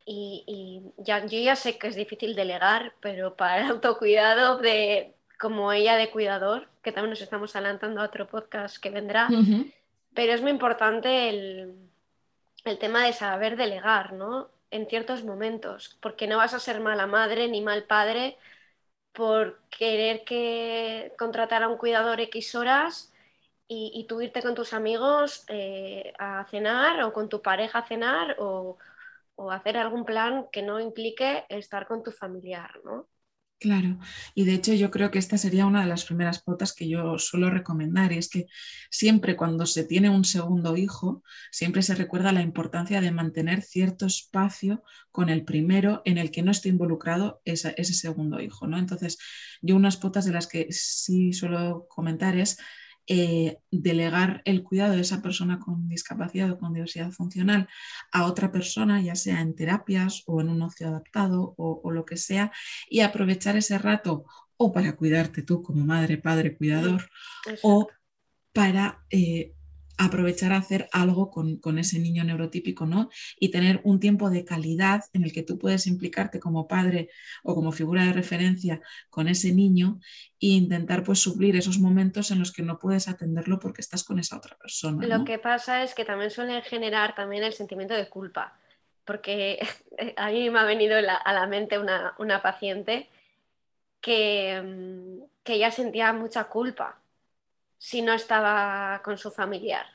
y, 0.06 0.82
ya, 0.98 1.26
yo 1.26 1.40
ya 1.40 1.56
sé 1.56 1.78
que 1.78 1.88
es 1.88 1.96
difícil 1.96 2.36
delegar, 2.36 2.94
pero 3.00 3.36
para 3.36 3.62
el 3.62 3.72
autocuidado 3.72 4.58
de 4.58 5.16
como 5.40 5.72
ella 5.72 5.96
de 5.96 6.10
cuidador, 6.10 6.68
que 6.82 6.92
también 6.92 7.12
nos 7.12 7.22
estamos 7.22 7.56
adelantando 7.56 8.02
a 8.02 8.06
otro 8.06 8.28
podcast 8.28 8.78
que 8.78 8.90
vendrá, 8.90 9.30
pero 10.14 10.34
es 10.34 10.42
muy 10.42 10.52
importante 10.52 11.30
el, 11.30 11.76
el 12.66 12.78
tema 12.80 13.06
de 13.06 13.14
saber 13.14 13.56
delegar, 13.56 14.14
¿no? 14.14 14.50
En 14.72 14.88
ciertos 14.88 15.24
momentos, 15.24 15.98
porque 16.02 16.28
no 16.28 16.38
vas 16.38 16.54
a 16.54 16.60
ser 16.60 16.80
mala 16.80 17.08
madre 17.08 17.48
ni 17.48 17.62
mal 17.62 17.84
padre 17.84 18.38
por 19.14 19.62
querer 19.70 20.24
que 20.24 21.14
contratar 21.18 21.64
a 21.64 21.68
un 21.68 21.78
cuidador 21.78 22.20
X 22.20 22.56
horas 22.56 23.13
y, 23.68 24.06
tú 24.08 24.22
irte 24.22 24.42
con 24.42 24.56
tus 24.56 24.74
amigos 24.74 25.46
eh, 25.48 26.14
a 26.20 26.46
cenar 26.46 27.02
o 27.04 27.14
con 27.14 27.30
tu 27.30 27.42
pareja 27.42 27.80
a 27.80 27.88
cenar 27.88 28.36
o, 28.40 28.78
hacer 29.52 29.78
algún 29.78 30.06
plan 30.06 30.46
que 30.52 30.62
no 30.62 30.80
implique 30.80 31.46
estar 31.50 31.88
con 31.88 32.04
tu 32.04 32.12
familiar, 32.12 32.80
¿no? 32.86 33.10
Claro, 33.60 33.98
y 34.36 34.44
de 34.44 34.56
hecho 34.56 34.74
yo 34.74 34.92
creo 34.92 35.10
que 35.10 35.20
esta 35.20 35.38
sería 35.38 35.66
una 35.66 35.82
de 35.82 35.88
las 35.88 36.04
primeras 36.04 36.44
potas 36.44 36.74
que 36.74 36.90
yo 36.90 37.18
suelo 37.18 37.50
recomendar, 37.50 38.12
y 38.12 38.18
es 38.18 38.30
que 38.30 38.48
siempre 38.92 39.38
cuando 39.38 39.66
se 39.66 39.86
tiene 39.86 40.10
un 40.10 40.26
segundo 40.26 40.76
hijo, 40.76 41.24
siempre 41.50 41.82
se 41.82 41.96
recuerda 41.96 42.34
la 42.34 42.42
importancia 42.42 43.00
de 43.00 43.12
mantener 43.12 43.62
cierto 43.62 44.06
espacio 44.06 44.84
con 45.12 45.30
el 45.30 45.46
primero 45.46 46.02
en 46.04 46.18
el 46.18 46.30
que 46.30 46.42
no 46.44 46.52
esté 46.52 46.70
involucrado 46.70 47.42
ese, 47.46 47.74
segundo 47.86 48.42
hijo, 48.42 48.68
¿no? 48.68 48.78
Entonces, 48.78 49.18
yo 49.62 49.78
unas 49.78 49.96
potas 49.96 50.26
de 50.26 50.34
las 50.34 50.48
que 50.48 50.68
sí 50.72 51.32
suelo 51.32 51.88
comentar 51.90 52.36
es 52.36 52.58
eh, 53.08 53.58
delegar 53.70 54.42
el 54.46 54.64
cuidado 54.64 54.96
de 54.96 55.02
esa 55.02 55.22
persona 55.22 55.60
con 55.60 55.88
discapacidad 55.90 56.52
o 56.52 56.58
con 56.58 56.74
diversidad 56.74 57.12
funcional 57.12 57.68
a 58.12 58.26
otra 58.26 58.52
persona, 58.52 59.02
ya 59.02 59.16
sea 59.16 59.42
en 59.42 59.56
terapias 59.56 60.24
o 60.26 60.42
en 60.42 60.50
un 60.50 60.62
ocio 60.62 60.88
adaptado 60.88 61.54
o, 61.58 61.92
lo 61.92 62.06
que 62.06 62.18
sea, 62.18 62.52
y 62.90 63.02
aprovechar 63.02 63.58
ese 63.58 63.78
rato 63.78 64.26
o 64.58 64.72
para 64.72 64.96
cuidarte 64.96 65.42
tú 65.42 65.62
como 65.62 65.86
madre, 65.86 66.18
padre, 66.18 66.56
cuidador, 66.56 67.10
o 67.62 67.90
para 68.54 69.04
eh, 69.10 69.54
aprovechar 69.98 70.52
a 70.52 70.58
hacer 70.58 70.90
algo 70.92 71.30
con, 71.30 71.78
ese 71.78 72.00
niño 72.00 72.24
neurotípico, 72.24 72.86
¿no? 72.86 73.10
Y 73.40 73.50
tener 73.50 73.82
un 73.84 74.00
tiempo 74.00 74.30
de 74.30 74.46
calidad 74.46 75.04
en 75.14 75.24
el 75.24 75.34
que 75.34 75.44
tú 75.44 75.58
puedes 75.60 75.88
implicarte 75.88 76.40
como 76.40 76.68
padre 76.68 77.10
o 77.44 77.54
como 77.56 77.72
figura 77.72 78.06
de 78.06 78.14
referencia 78.14 78.82
con 79.10 79.28
ese 79.28 79.54
niño 79.54 80.00
e 80.40 80.48
intentar 80.48 81.04
pues 81.04 81.20
suplir 81.20 81.56
esos 81.56 81.80
momentos 81.80 82.32
en 82.32 82.40
los 82.40 82.52
que 82.52 82.64
no 82.64 82.80
puedes 82.80 83.08
atenderlo 83.08 83.60
porque 83.60 83.82
estás 83.82 84.04
con 84.04 84.20
esa 84.20 84.38
otra 84.38 84.58
persona. 84.58 85.06
Lo 85.06 85.24
que 85.26 85.38
pasa 85.38 85.84
es 85.84 85.94
que 85.94 86.06
también 86.06 86.32
suele 86.32 86.62
generar 86.62 87.16
también 87.16 87.44
el 87.44 87.54
sentimiento 87.54 87.94
de 87.94 88.10
culpa, 88.10 88.58
porque 89.06 89.60
a 90.18 90.32
mí 90.32 90.50
me 90.50 90.60
ha 90.60 90.66
venido 90.66 90.98
a 90.98 91.34
la 91.34 91.48
mente 91.48 91.78
una, 91.78 92.42
paciente 92.42 93.10
que, 94.02 94.62
mm, 94.62 95.44
que 95.44 95.60
ya 95.60 95.72
sentía 95.72 96.14
mucha 96.14 96.46
culpa 96.46 97.03
si 97.84 98.02
no 98.02 98.14
estaba 98.14 99.02
con 99.04 99.18
su 99.18 99.30
familiar. 99.30 99.86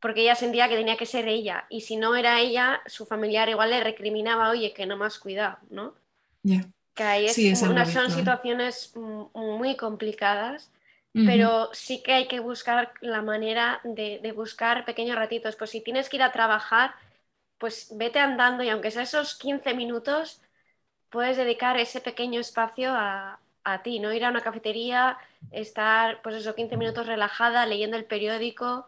Porque 0.00 0.22
ella 0.22 0.34
sentía 0.34 0.68
que 0.68 0.74
tenía 0.74 0.96
que 0.96 1.06
ser 1.06 1.28
ella. 1.28 1.66
Y 1.70 1.82
si 1.82 1.94
no 1.94 2.16
era 2.16 2.40
ella, 2.40 2.82
su 2.86 3.06
familiar 3.06 3.48
igual 3.48 3.70
le 3.70 3.80
recriminaba, 3.80 4.50
oye, 4.50 4.72
que 4.74 4.84
no 4.84 4.96
más 4.96 5.20
cuidado, 5.20 5.58
¿no? 5.70 5.94
Que 6.94 7.04
ahí 7.04 7.26
es, 7.26 7.62
unas, 7.62 7.92
son 7.92 8.10
situaciones 8.10 8.92
muy 8.96 9.76
complicadas, 9.76 10.72
pero 11.12 11.70
sí 11.72 12.02
que 12.02 12.12
hay 12.12 12.26
que 12.26 12.40
buscar 12.40 12.92
la 13.00 13.22
manera 13.22 13.80
de, 13.84 14.18
de, 14.20 14.32
buscar 14.32 14.84
pequeños 14.84 15.14
ratitos. 15.14 15.54
Pues 15.54 15.70
si 15.70 15.80
tienes 15.80 16.08
que 16.08 16.16
ir 16.16 16.24
a 16.24 16.32
trabajar, 16.32 16.96
pues 17.58 17.92
vete 17.94 18.18
andando 18.18 18.64
y 18.64 18.68
aunque 18.68 18.90
sea 18.90 19.02
esos 19.02 19.36
15 19.36 19.74
minutos, 19.74 20.42
puedes 21.08 21.36
dedicar 21.36 21.76
ese 21.78 22.00
pequeño 22.00 22.40
espacio 22.40 22.90
a, 22.92 23.38
a 23.64 23.82
ti, 23.82 23.98
¿no? 23.98 24.12
Ir 24.12 24.24
a 24.24 24.30
una 24.30 24.42
cafetería, 24.42 25.18
estar, 25.50 26.22
pues 26.22 26.36
eso, 26.36 26.54
15 26.54 26.76
minutos 26.76 27.06
relajada, 27.06 27.66
leyendo 27.66 27.96
el 27.96 28.04
periódico, 28.04 28.86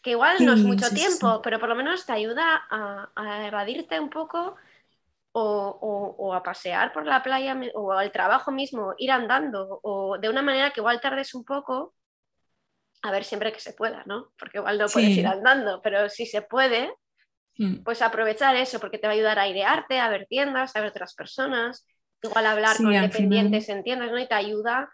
que 0.00 0.10
igual 0.10 0.44
no 0.44 0.54
es 0.54 0.60
mucho 0.60 0.90
tiempo, 0.90 1.42
pero 1.42 1.60
por 1.60 1.68
lo 1.68 1.74
menos 1.74 2.06
te 2.06 2.12
ayuda 2.12 2.66
a, 2.70 3.46
evadirte 3.46 4.00
un 4.00 4.10
poco 4.10 4.56
o, 5.32 6.34
a 6.34 6.42
pasear 6.42 6.92
por 6.92 7.06
la 7.06 7.22
playa 7.22 7.58
o 7.74 7.92
al 7.92 8.12
trabajo 8.12 8.50
mismo, 8.50 8.94
ir 8.98 9.10
andando 9.10 9.80
o 9.82 10.18
de 10.18 10.28
una 10.28 10.42
manera 10.42 10.70
que 10.70 10.80
igual 10.80 11.00
tardes 11.00 11.34
un 11.34 11.44
poco, 11.44 11.94
a 13.02 13.10
ver 13.10 13.24
siempre 13.24 13.52
que 13.52 13.60
se 13.60 13.74
pueda, 13.74 14.02
¿no? 14.06 14.32
Porque 14.38 14.58
igual 14.58 14.78
no 14.78 14.86
puedes 14.86 15.16
ir 15.16 15.26
andando, 15.26 15.80
pero 15.82 16.08
si 16.08 16.26
se 16.26 16.42
puede, 16.42 16.92
Mm. 17.58 17.82
Pues 17.84 18.02
aprovechar 18.02 18.56
eso, 18.56 18.80
porque 18.80 18.98
te 18.98 19.06
va 19.06 19.12
a 19.12 19.16
ayudar 19.16 19.38
a 19.38 19.42
airearte, 19.42 20.00
a 20.00 20.08
ver 20.08 20.26
tiendas, 20.26 20.74
a 20.74 20.80
ver 20.80 20.90
otras 20.90 21.14
personas, 21.14 21.86
igual 22.22 22.46
hablar 22.46 22.76
Sí, 22.76 22.82
con 22.84 22.92
dependientes 22.92 23.68
en 23.68 23.82
tiendas, 23.82 24.10
¿no? 24.10 24.18
Y 24.18 24.26
te 24.28 24.34
ayuda 24.34 24.90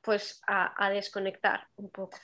pues 0.00 0.40
a, 0.46 0.84
a 0.84 0.90
desconectar 0.90 1.68
un 1.76 1.90
poco. 1.90 2.18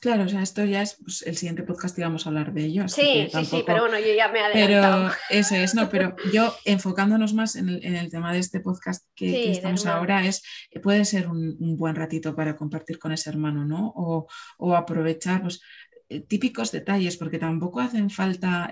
Claro, 0.00 0.22
o 0.24 0.28
sea, 0.28 0.40
esto 0.40 0.64
ya 0.64 0.80
es 0.80 0.96
pues, 1.02 1.20
el 1.26 1.36
siguiente 1.36 1.62
podcast 1.62 1.98
y 1.98 2.02
vamos 2.02 2.24
a 2.24 2.30
hablar 2.30 2.54
de 2.54 2.64
ello. 2.64 2.84
así 2.84 3.02
Sí, 3.02 3.28
que 3.30 3.30
sí, 3.30 3.44
sí, 3.44 3.62
pero 3.66 3.82
bueno, 3.82 3.98
yo 3.98 4.14
ya 4.14 4.28
me 4.28 4.38
he 4.38 4.42
adelantado. 4.42 5.10
Pero 5.28 5.40
eso 5.40 5.54
es, 5.56 5.74
no, 5.74 5.90
pero 5.90 6.16
yo 6.32 6.54
enfocándonos 6.64 7.34
más 7.34 7.54
en 7.54 7.68
el, 7.68 7.84
en 7.84 7.96
el 7.96 8.10
tema 8.10 8.32
de 8.32 8.38
este 8.38 8.60
podcast 8.60 9.06
que, 9.14 9.26
Sí, 9.26 9.32
que 9.32 9.46
de 9.48 9.52
estamos 9.52 9.84
ahora, 9.84 10.24
es 10.24 10.42
puede 10.82 11.04
ser 11.04 11.28
un, 11.28 11.54
un 11.60 11.76
buen 11.76 11.96
ratito 11.96 12.34
para 12.34 12.56
compartir 12.56 12.98
con 12.98 13.12
ese 13.12 13.28
hermano, 13.28 13.66
¿no? 13.66 13.92
O, 13.94 14.26
o 14.56 14.74
aprovechar 14.74 15.42
pues, 15.42 15.60
eh, 15.89 15.89
típicos 16.28 16.72
detalles, 16.72 17.16
porque 17.16 17.38
tampoco 17.38 17.80
hacen 17.80 18.10
falta, 18.10 18.68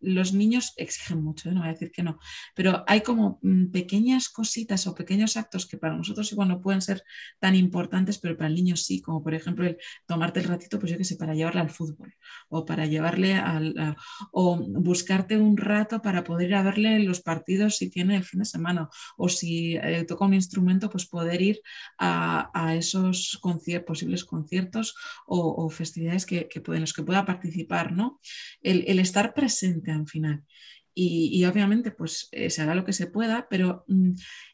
los 0.00 0.34
niños 0.34 0.74
exigen 0.76 1.22
mucho, 1.22 1.48
¿eh? 1.48 1.52
no 1.52 1.60
voy 1.60 1.70
a 1.70 1.72
decir 1.72 1.90
que 1.90 2.02
no, 2.02 2.18
pero 2.54 2.84
hay 2.86 3.00
como 3.00 3.38
mm, 3.42 3.70
pequeñas 3.70 4.28
cositas 4.28 4.86
o 4.86 4.94
pequeños 4.94 5.36
actos 5.38 5.66
que 5.66 5.78
para 5.78 5.96
nosotros 5.96 6.30
igual 6.30 6.48
no 6.48 6.60
pueden 6.60 6.82
ser 6.82 7.02
tan 7.38 7.54
importantes, 7.54 8.18
pero 8.18 8.36
para 8.36 8.48
el 8.48 8.54
niño 8.54 8.76
sí, 8.76 9.00
como 9.00 9.22
por 9.22 9.34
ejemplo 9.34 9.66
el 9.66 9.78
tomarte 10.06 10.40
el 10.40 10.46
ratito, 10.46 10.78
pues 10.78 10.92
yo 10.92 10.98
qué 10.98 11.04
sé, 11.04 11.16
para 11.16 11.34
llevarle 11.34 11.62
al 11.62 11.70
fútbol 11.70 12.14
o 12.50 12.66
para 12.66 12.84
llevarle 12.84 13.34
al, 13.34 13.96
o 14.30 14.56
buscarte 14.58 15.38
un 15.38 15.56
rato 15.56 16.02
para 16.02 16.24
poder 16.24 16.48
ir 16.48 16.54
a 16.56 16.62
verle 16.62 16.98
los 17.00 17.20
partidos 17.20 17.76
si 17.76 17.88
tiene 17.88 18.16
el 18.16 18.24
fin 18.24 18.40
de 18.40 18.44
semana 18.44 18.90
o 19.16 19.30
si 19.30 19.76
eh, 19.76 20.04
toca 20.06 20.26
un 20.26 20.34
instrumento, 20.34 20.90
pues 20.90 21.06
poder 21.06 21.40
ir 21.40 21.60
a, 21.98 22.50
esos 22.74 23.40
posibles 23.86 24.24
conciertos 24.24 24.94
o 25.26 25.68
festividades 25.70 26.17
que, 26.26 26.48
que 26.48 26.62
en 26.66 26.80
los 26.80 26.92
que 26.92 27.02
pueda 27.02 27.24
participar, 27.24 27.92
¿no? 27.92 28.20
El, 28.62 28.84
el 28.86 28.98
estar 28.98 29.34
presente 29.34 29.90
al 29.90 30.06
final. 30.08 30.42
Y, 30.94 31.30
y 31.32 31.44
obviamente 31.44 31.92
pues 31.92 32.28
eh, 32.32 32.50
se 32.50 32.62
hará 32.62 32.74
lo 32.74 32.84
que 32.84 32.92
se 32.92 33.06
pueda, 33.06 33.46
pero 33.48 33.84
mm, 33.86 34.10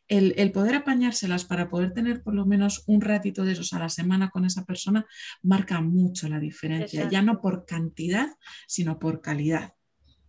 el, 0.08 0.34
el 0.36 0.52
poder 0.52 0.74
apañárselas 0.74 1.46
para 1.46 1.70
poder 1.70 1.94
tener 1.94 2.22
por 2.22 2.34
lo 2.34 2.44
menos 2.44 2.84
un 2.86 3.00
ratito 3.00 3.44
de 3.44 3.52
esos 3.52 3.72
a 3.72 3.78
la 3.78 3.88
semana 3.88 4.28
con 4.28 4.44
esa 4.44 4.64
persona 4.66 5.06
marca 5.42 5.80
mucho 5.80 6.28
la 6.28 6.38
diferencia, 6.40 7.08
ya 7.10 7.22
no 7.22 7.40
por 7.40 7.64
cantidad, 7.64 8.28
sino 8.66 8.98
por 8.98 9.22
calidad 9.22 9.72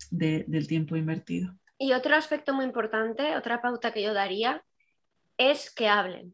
de- 0.09 0.45
del 0.47 0.67
tiempo 0.67 0.95
invertido. 0.95 1.57
Y 1.77 1.91
otro 1.91 2.15
aspecto 2.15 2.53
muy 2.53 2.63
importante, 2.63 3.35
otra 3.35 3.61
pauta 3.61 3.91
que 3.91 4.01
yo 4.01 4.13
daría, 4.13 4.63
es 5.37 5.69
que 5.69 5.89
hablen. 5.89 6.33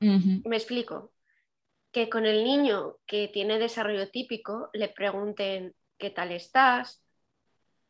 Me 0.00 0.56
explico. 0.56 1.12
Que 1.92 2.08
con 2.08 2.26
el 2.26 2.44
niño 2.44 2.96
que 3.06 3.28
tiene 3.28 3.58
desarrollo 3.58 4.10
típico 4.10 4.70
le 4.72 4.88
pregunten 4.88 5.74
qué 5.98 6.10
tal 6.10 6.32
estás, 6.32 7.02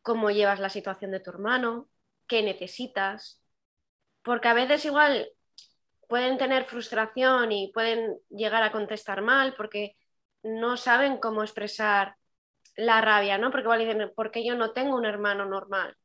cómo 0.02 0.30
llevas 0.30 0.60
la 0.60 0.70
situación 0.70 1.10
de 1.10 1.20
tu 1.20 1.30
hermano, 1.30 1.88
qué 2.26 2.42
necesitas. 2.42 3.42
Porque 4.22 4.48
a 4.48 4.54
veces 4.54 4.84
igual 4.84 5.28
pueden 6.08 6.38
tener 6.38 6.64
frustración 6.64 7.52
y 7.52 7.70
pueden 7.72 8.18
llegar 8.30 8.62
a 8.62 8.72
contestar 8.72 9.22
mal 9.22 9.54
porque 9.56 9.96
no 10.42 10.76
saben 10.76 11.18
cómo 11.18 11.42
expresar 11.42 12.16
la 12.76 13.00
rabia, 13.00 13.38
¿no? 13.38 13.50
Porque 13.50 13.64
igual 13.64 13.80
dicen, 13.80 14.12
¿por 14.16 14.30
qué 14.30 14.44
yo 14.44 14.54
no 14.54 14.72
tengo 14.72 14.96
un 14.96 15.04
hermano 15.04 15.44
normal? 15.44 15.96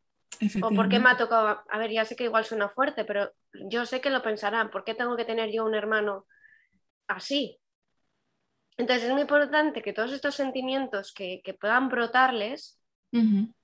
O 0.62 0.70
por 0.72 0.90
qué 0.90 1.00
me 1.00 1.10
ha 1.10 1.18
tocado, 1.18 1.64
a 1.70 1.78
ver, 1.78 1.92
ya 1.92 2.04
sé 2.04 2.16
que 2.16 2.26
igual 2.26 2.44
suena 2.44 2.70
fuerte, 2.70 3.06
pero 3.06 3.32
yo 3.54 3.86
sé 3.86 4.02
que 4.02 4.10
lo 4.10 4.22
pensarán, 4.22 4.70
¿por 4.70 4.84
qué 4.84 4.94
tengo 4.94 5.16
que 5.16 5.26
tener 5.26 5.50
yo 5.52 5.66
un 5.66 5.76
hermano 5.76 6.26
así? 7.08 7.58
Entonces 8.78 9.06
es 9.06 9.12
muy 9.12 9.22
importante 9.22 9.82
que 9.82 9.94
todos 9.94 10.12
estos 10.12 10.36
sentimientos 10.36 11.14
que, 11.14 11.42
que 11.44 11.54
puedan 11.54 11.90
brotarles 11.90 12.80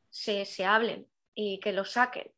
se, 0.10 0.46
se 0.46 0.66
hablen 0.66 1.08
y 1.36 1.60
que 1.60 1.74
los 1.74 1.92
saquen. 1.92 2.32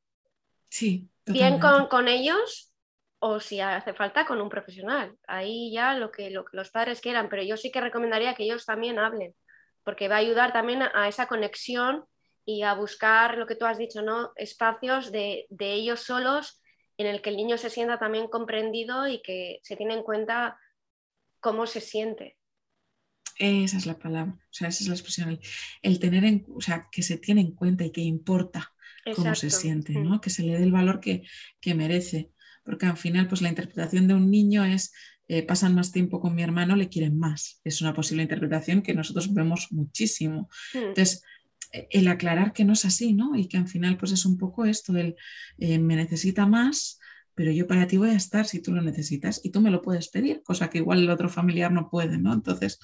Sí, 0.70 1.08
Bien 1.26 1.60
con, 1.60 2.08
ellos 2.08 2.74
o 3.20 3.40
si 3.40 3.62
hace 3.62 3.94
falta 3.94 4.26
con 4.26 4.42
un 4.42 4.50
profesional. 4.50 5.16
Ahí 5.28 5.72
ya 5.72 5.94
lo 5.94 6.12
que, 6.12 6.30
lo 6.32 6.44
que 6.44 6.58
los 6.58 6.72
padres 6.72 7.00
quieran, 7.00 7.30
pero 7.30 7.44
yo 7.44 7.56
sí 7.56 7.72
que 7.72 7.80
recomendaría 7.80 8.34
que 8.34 8.44
ellos 8.44 8.66
también 8.66 9.00
hablen, 9.00 9.34
porque 9.84 10.08
va 10.08 10.16
a 10.16 10.20
ayudar 10.20 10.52
también 10.52 10.82
a, 10.82 10.92
a 10.94 11.08
esa 11.08 11.28
conexión 11.28 12.06
y 12.46 12.64
a 12.64 12.74
buscar 12.74 13.38
lo 13.38 13.48
que 13.48 13.56
tú 13.56 13.66
has 13.66 13.78
dicho, 13.78 14.02
¿no? 14.02 14.34
Espacios 14.36 15.12
de, 15.12 15.46
de 15.50 15.74
ellos 15.74 16.02
solos 16.02 16.62
en 16.98 17.08
el 17.08 17.22
que 17.22 17.30
el 17.30 17.38
niño 17.38 17.58
se 17.58 17.70
sienta 17.70 17.98
también 17.98 18.28
comprendido 18.28 19.08
y 19.08 19.22
que 19.22 19.60
se 19.64 19.78
tiene 19.78 19.94
en 19.94 20.04
cuenta 20.04 20.60
cómo 21.40 21.66
se 21.66 21.82
siente. 21.82 22.38
Esa 23.40 23.78
es 23.78 23.86
la 23.86 23.98
palabra, 23.98 24.34
o 24.34 24.54
sea, 24.54 24.68
esa 24.68 24.84
es 24.84 24.88
la 24.88 24.94
expresión, 24.94 25.30
el, 25.30 25.40
el 25.82 26.00
tener 26.00 26.24
en, 26.24 26.46
o 26.56 26.62
sea, 26.62 26.88
que 26.92 27.02
se 27.02 27.18
tiene 27.18 27.42
en 27.42 27.52
cuenta 27.52 27.84
y 27.84 27.92
que 27.92 28.02
importa 28.02 28.72
cómo 29.16 29.36
se 29.36 29.50
siente, 29.50 29.94
Mm. 29.94 30.04
¿no? 30.04 30.22
Que 30.22 30.30
se 30.30 30.44
le 30.44 30.58
dé 30.58 30.64
el 30.64 30.72
valor 30.72 31.00
que, 31.00 31.24
que 31.60 31.74
merece, 31.76 32.32
porque 32.64 32.86
al 32.86 32.98
final, 32.98 33.28
pues 33.28 33.42
la 33.42 33.50
interpretación 33.50 34.08
de 34.08 34.14
un 34.14 34.30
niño 34.32 34.64
es, 34.64 34.94
eh, 35.28 35.42
pasan 35.44 35.76
más 35.76 35.92
tiempo 35.92 36.20
con 36.20 36.36
mi 36.36 36.44
hermano, 36.44 36.76
le 36.76 36.90
quieren 36.90 37.18
más, 37.18 37.60
es 37.64 37.82
una 37.82 37.94
posible 37.94 38.24
interpretación 38.24 38.82
que 38.82 38.94
nosotros 38.94 39.34
vemos 39.34 39.72
muchísimo. 39.72 40.50
Mm. 40.74 40.78
Entonces, 40.78 41.24
el 41.90 42.08
aclarar 42.08 42.54
que 42.54 42.66
no 42.66 42.74
es 42.74 42.86
así, 42.86 43.14
¿no? 43.14 43.36
Y 43.36 43.48
que 43.48 43.58
al 43.58 43.68
final, 43.68 43.98
pues 43.98 44.12
es 44.12 44.26
un 44.26 44.38
poco 44.38 44.66
esto 44.66 44.94
del 44.94 45.16
eh, 45.58 45.80
me 45.80 45.96
necesita 45.96 46.46
más, 46.46 47.00
pero 47.36 47.52
yo 47.52 47.68
para 47.68 47.88
ti 47.88 47.98
voy 47.98 48.10
a 48.12 48.16
estar 48.16 48.46
si 48.46 48.62
tú 48.62 48.72
lo 48.74 48.82
necesitas 48.82 49.42
y 49.44 49.52
tú 49.52 49.62
me 49.62 49.72
lo 49.72 49.82
puedes 49.82 50.10
pedir, 50.10 50.42
cosa 50.44 50.70
que 50.70 50.80
igual 50.80 51.00
el 51.00 51.10
otro 51.10 51.30
familiar 51.30 51.72
no 51.72 51.90
puede, 51.90 52.18
¿no? 52.18 52.34
Entonces, 52.34 52.80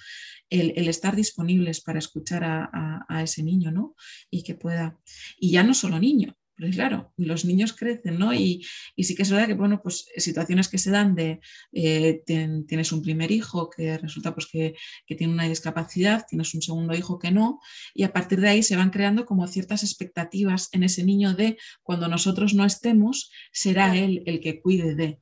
el, 0.49 0.73
el 0.75 0.87
estar 0.87 1.15
disponibles 1.15 1.81
para 1.81 1.99
escuchar 1.99 2.43
a, 2.43 2.69
a- 2.71 3.05
a 3.09 3.23
ese 3.23 3.43
niño, 3.43 3.71
¿no? 3.71 3.95
Y 4.29 4.43
que 4.43 4.55
pueda, 4.55 4.97
y 5.39 5.51
ya 5.51 5.63
no 5.63 5.73
solo 5.73 5.99
niño, 5.99 6.35
porque 6.59 6.73
claro, 6.73 7.13
los 7.17 7.45
niños 7.45 7.73
crecen, 7.73 8.19
¿no? 8.19 8.33
Y, 8.33 8.65
y 8.95 9.05
sí 9.05 9.15
que 9.15 9.23
es 9.23 9.31
verdad 9.31 9.47
que, 9.47 9.53
bueno, 9.53 9.81
pues 9.81 10.07
situaciones 10.17 10.67
que 10.67 10.77
se 10.77 10.91
dan 10.91 11.15
de, 11.15 11.39
eh, 11.71 12.21
tien- 12.27 12.65
tienes 12.67 12.91
un 12.91 13.01
primer 13.01 13.31
hijo 13.31 13.69
que 13.69 13.97
resulta 13.97 14.33
pues 14.35 14.47
que, 14.47 14.75
que 15.07 15.15
tiene 15.15 15.33
una 15.33 15.47
discapacidad, 15.47 16.25
tienes 16.29 16.53
un 16.53 16.61
segundo 16.61 16.93
hijo 16.95 17.19
que 17.19 17.31
no, 17.31 17.59
y 17.93 18.03
a 18.03 18.13
partir 18.13 18.41
de 18.41 18.49
ahí 18.49 18.63
se 18.63 18.75
van 18.75 18.89
creando 18.91 19.25
como 19.25 19.47
ciertas 19.47 19.83
expectativas 19.83 20.69
en 20.73 20.83
ese 20.83 21.03
niño 21.05 21.33
de 21.35 21.57
cuando 21.83 22.07
nosotros 22.09 22.53
no 22.53 22.65
estemos, 22.65 23.31
será 23.53 23.95
él 23.97 24.23
el 24.25 24.41
que 24.41 24.61
cuide 24.61 24.95
de. 24.95 25.21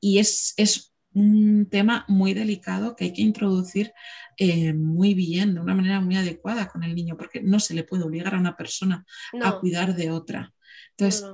Y 0.00 0.18
es, 0.20 0.54
es 0.58 0.94
un 1.14 1.68
tema 1.70 2.06
muy 2.08 2.34
delicado 2.34 2.96
que 2.96 3.06
hay 3.06 3.14
que 3.14 3.22
introducir 3.22 3.92
eh, 4.38 4.74
muy 4.74 5.14
bien, 5.14 5.54
de 5.54 5.60
una 5.62 5.74
manera 5.76 6.00
muy 6.00 6.16
adecuada 6.16 6.68
con 6.68 6.84
el 6.84 6.94
niño, 6.96 7.16
porque 7.18 7.42
no 7.42 7.60
se 7.60 7.74
le 7.74 7.84
puede 7.84 8.04
obligar 8.04 8.36
a 8.36 8.40
una 8.40 8.56
persona 8.56 9.06
a 9.40 9.58
cuidar 9.58 9.96
de 9.96 10.12
otra. 10.12 10.53
Entonces, 10.96 11.24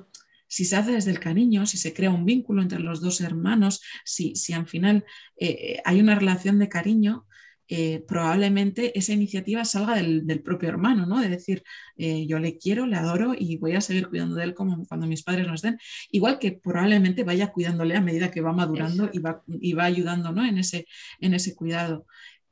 si 0.46 0.64
se 0.64 0.76
hace 0.76 0.92
desde 0.92 1.12
el 1.12 1.20
cariño, 1.20 1.66
si 1.66 1.78
se 1.78 1.94
crea 1.94 2.10
un 2.10 2.24
vínculo 2.24 2.60
entre 2.60 2.80
los 2.80 3.00
dos 3.00 3.20
hermanos, 3.20 3.80
si, 4.04 4.34
si 4.34 4.52
al 4.52 4.66
final 4.66 5.04
eh, 5.38 5.80
hay 5.84 6.00
una 6.00 6.16
relación 6.16 6.58
de 6.58 6.68
cariño, 6.68 7.26
eh, 7.72 8.04
probablemente 8.08 8.98
esa 8.98 9.12
iniciativa 9.12 9.64
salga 9.64 9.94
del, 9.94 10.26
del 10.26 10.42
propio 10.42 10.68
hermano, 10.68 11.06
¿no? 11.06 11.20
De 11.20 11.28
decir, 11.28 11.62
eh, 11.96 12.26
yo 12.26 12.40
le 12.40 12.58
quiero, 12.58 12.84
le 12.84 12.96
adoro 12.96 13.32
y 13.38 13.58
voy 13.58 13.76
a 13.76 13.80
seguir 13.80 14.08
cuidando 14.08 14.34
de 14.34 14.42
él 14.42 14.54
como 14.54 14.84
cuando 14.88 15.06
mis 15.06 15.22
padres 15.22 15.46
no 15.46 15.54
estén. 15.54 15.78
Igual 16.10 16.40
que 16.40 16.50
probablemente 16.50 17.22
vaya 17.22 17.52
cuidándole 17.52 17.94
a 17.94 18.00
medida 18.00 18.32
que 18.32 18.40
va 18.40 18.52
madurando 18.52 19.08
y 19.12 19.20
va, 19.20 19.44
y 19.46 19.72
va 19.74 19.84
ayudando 19.84 20.32
¿no? 20.32 20.44
en, 20.44 20.58
ese, 20.58 20.86
en 21.20 21.32
ese 21.32 21.54
cuidado. 21.54 22.06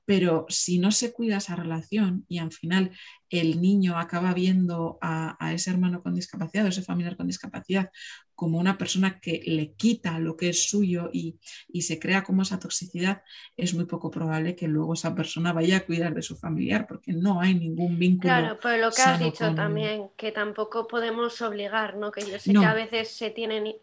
Pero 0.09 0.47
si 0.49 0.79
no 0.79 0.91
se 0.91 1.13
cuida 1.13 1.37
esa 1.37 1.55
relación 1.55 2.25
y 2.31 2.39
al 2.39 2.51
final 2.51 2.93
el 3.29 3.61
niño 3.61 3.99
acaba 3.99 4.33
viendo 4.33 4.97
a, 5.03 5.37
a, 5.39 5.53
ese 5.53 5.69
hermano 5.69 6.03
con 6.03 6.15
discapacidad 6.15 6.65
o 6.65 6.69
ese 6.69 6.81
familiar 6.81 7.15
con 7.15 7.27
discapacidad 7.27 7.91
como 8.35 8.59
una 8.59 8.79
persona 8.79 9.21
que 9.21 9.43
le 9.45 9.75
quita 9.75 10.19
lo 10.19 10.35
que 10.35 10.49
es 10.49 10.71
suyo 10.71 11.11
y, 11.13 11.39
y, 11.67 11.83
se 11.83 11.99
crea 11.99 12.23
como 12.23 12.41
esa 12.41 12.59
toxicidad, 12.59 13.23
es 13.57 13.75
muy 13.75 13.85
poco 13.85 14.11
probable 14.11 14.57
que 14.57 14.67
luego 14.67 14.95
esa 14.95 15.15
persona 15.15 15.53
vaya 15.53 15.77
a 15.77 15.85
cuidar 15.85 16.15
de 16.15 16.23
su 16.23 16.37
familiar 16.37 16.87
porque 16.87 17.13
no 17.13 17.43
hay 17.43 17.55
ningún 17.55 17.99
vínculo. 17.99 18.33
Claro, 18.33 18.59
pero 18.63 18.87
lo 18.87 18.93
que 18.93 19.03
has 19.03 19.19
dicho 19.19 19.45
con... 19.45 19.57
también, 19.57 20.11
que 20.17 20.33
tampoco 20.33 20.87
podemos 20.87 21.43
obligar, 21.43 21.97
¿no? 21.97 22.13
Que 22.13 22.23
yo 22.23 22.39
sé 22.39 22.55
no. 22.55 22.61
que 22.61 22.67
a 22.67 22.75
veces 22.75 23.11
se, 23.11 23.31
tienen, 23.31 23.75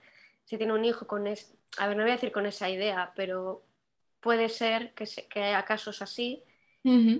se 0.45 0.57
tiene 0.57 0.73
un 0.73 0.85
hijo 0.85 1.05
con, 1.05 1.27
es, 1.27 1.53
a 1.77 1.87
ver, 1.87 1.97
no 1.97 2.03
voy 2.03 2.11
a 2.11 2.15
decir 2.15 2.31
con 2.31 2.47
esa 2.47 2.67
idea, 2.67 3.11
pero 3.15 3.61
puede 4.25 4.49
ser 4.49 4.79
que, 4.95 5.05
se, 5.05 5.27
que 5.27 5.39
haya 5.43 5.63
casos 5.65 6.01
así. 6.01 6.41
Uh 6.83 6.99
-huh. 7.03 7.19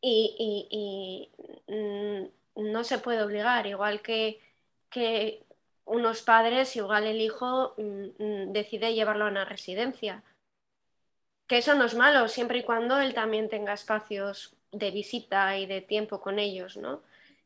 y, 0.00 0.16
y, 0.46 0.50
y 0.70 1.72
mmm, 1.74 2.72
no 2.72 2.84
se 2.84 2.98
puede 2.98 3.20
obligar, 3.22 3.66
igual 3.66 4.00
que, 4.00 4.40
que, 4.88 5.42
unos 5.86 6.22
padres, 6.22 6.76
igual 6.76 7.04
el 7.06 7.20
hijo 7.20 7.74
mmm, 7.76 8.52
decide 8.52 8.94
llevarlo 8.94 9.24
a 9.24 9.32
una 9.34 9.44
residencia. 9.44 10.22
Que 11.48 11.58
eso 11.58 11.74
no 11.74 11.84
es 11.84 11.94
malo, 11.94 12.28
siempre 12.28 12.58
y 12.58 12.62
cuando 12.62 12.98
él 13.00 13.12
también 13.12 13.48
tenga 13.48 13.72
espacios 13.74 14.54
de 14.70 14.90
visita 14.92 15.58
y 15.58 15.66
de 15.66 15.80
tiempo 15.80 16.20
con 16.20 16.38
ellos, 16.38 16.76
¿no? 16.76 17.02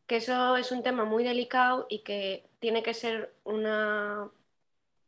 Que 0.07 0.17
eso 0.17 0.57
es 0.57 0.71
un 0.71 0.83
tema 0.83 1.05
muy 1.05 1.25
delicado 1.25 1.87
y 1.89 1.99
que 2.01 2.45
tiene 2.61 2.83
que 2.83 2.95
ser 2.95 3.33
una, 3.45 4.31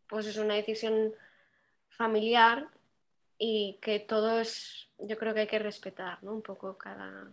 pues 0.09 0.27
es 0.27 0.39
una 0.39 0.55
decisión 0.55 1.12
familiar 1.91 2.69
y 3.43 3.79
que 3.81 3.99
todo 4.01 4.39
es, 4.39 4.91
yo 4.99 5.17
creo 5.17 5.33
que 5.33 5.41
hay 5.41 5.47
que 5.47 5.59
respetar, 5.59 6.23
¿no? 6.23 6.35
Un 6.35 6.43
poco 6.43 6.77
cada... 6.77 7.33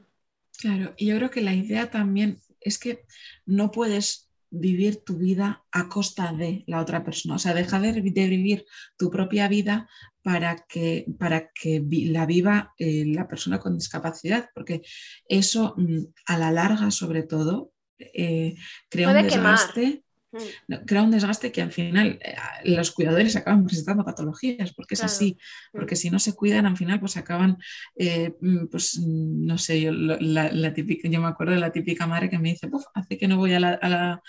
Claro, 0.57 0.93
y 0.95 1.07
yo 1.07 1.17
creo 1.17 1.29
que 1.29 1.41
la 1.41 1.53
idea 1.53 1.91
también, 1.91 2.39
es 2.61 2.79
que 2.79 3.05
no 3.45 3.69
puedes 3.69 4.31
vivir 4.49 5.03
tu 5.03 5.17
vida 5.17 5.65
a 5.71 5.89
costa 5.89 6.31
de 6.31 6.63
la 6.65 6.79
otra 6.79 7.03
persona. 7.03 7.35
O 7.35 7.39
sea, 7.39 7.53
deja 7.53 7.79
de, 7.81 7.91
vivir 7.91 8.65
tu 8.97 9.11
propia 9.11 9.49
vida 9.49 9.89
para 10.23 10.65
que, 10.67 11.05
para 11.19 11.51
que 11.51 11.85
la 12.07 12.25
viva 12.25 12.73
eh, 12.77 13.03
la 13.05 13.27
persona 13.27 13.59
con 13.59 13.77
discapacidad, 13.77 14.49
porque 14.55 14.81
eso 15.27 15.75
mm, 15.77 15.99
a 16.27 16.37
la 16.37 16.51
larga, 16.51 16.89
sobre 16.89 17.23
todo, 17.23 17.73
eh, 17.99 18.55
crea 18.89 19.09
un 19.09 19.23
desgaste. 19.23 20.03
Mm. 20.31 20.73
crea 20.85 21.03
un 21.03 21.11
desgaste 21.11 21.51
que 21.53 21.61
al 21.61 21.71
final 21.71 22.19
eh, 22.21 22.35
los 22.65 22.91
cuidadores 22.91 23.35
acaban 23.35 23.65
presentando 23.65 24.03
patologías, 24.03 24.73
porque 24.73 24.95
es 24.95 25.03
así, 25.03 25.37
mm. 25.73 25.77
porque 25.77 25.95
si 25.95 26.09
no 26.09 26.19
se 26.19 26.33
cuidan 26.33 26.65
al 26.65 26.75
final 26.75 26.99
pues 26.99 27.15
acaban, 27.17 27.57
eh, 27.95 28.33
mm, 28.41 28.67
pues 28.67 28.99
no 28.99 29.57
sé, 29.57 29.81
yo, 29.81 29.91
la, 29.93 30.73
típica, 30.73 31.07
yo 31.07 31.21
me 31.21 31.27
acuerdo 31.27 31.53
de 31.53 31.59
la 31.59 31.71
típica 31.71 32.07
madre 32.07 32.29
que 32.29 32.39
me 32.39 32.49
dice, 32.49 32.69
hace 32.93 33.17
que 33.17 33.27
no 33.27 33.37
voy 33.37 33.53
a 33.53 33.59
la, 33.59 34.21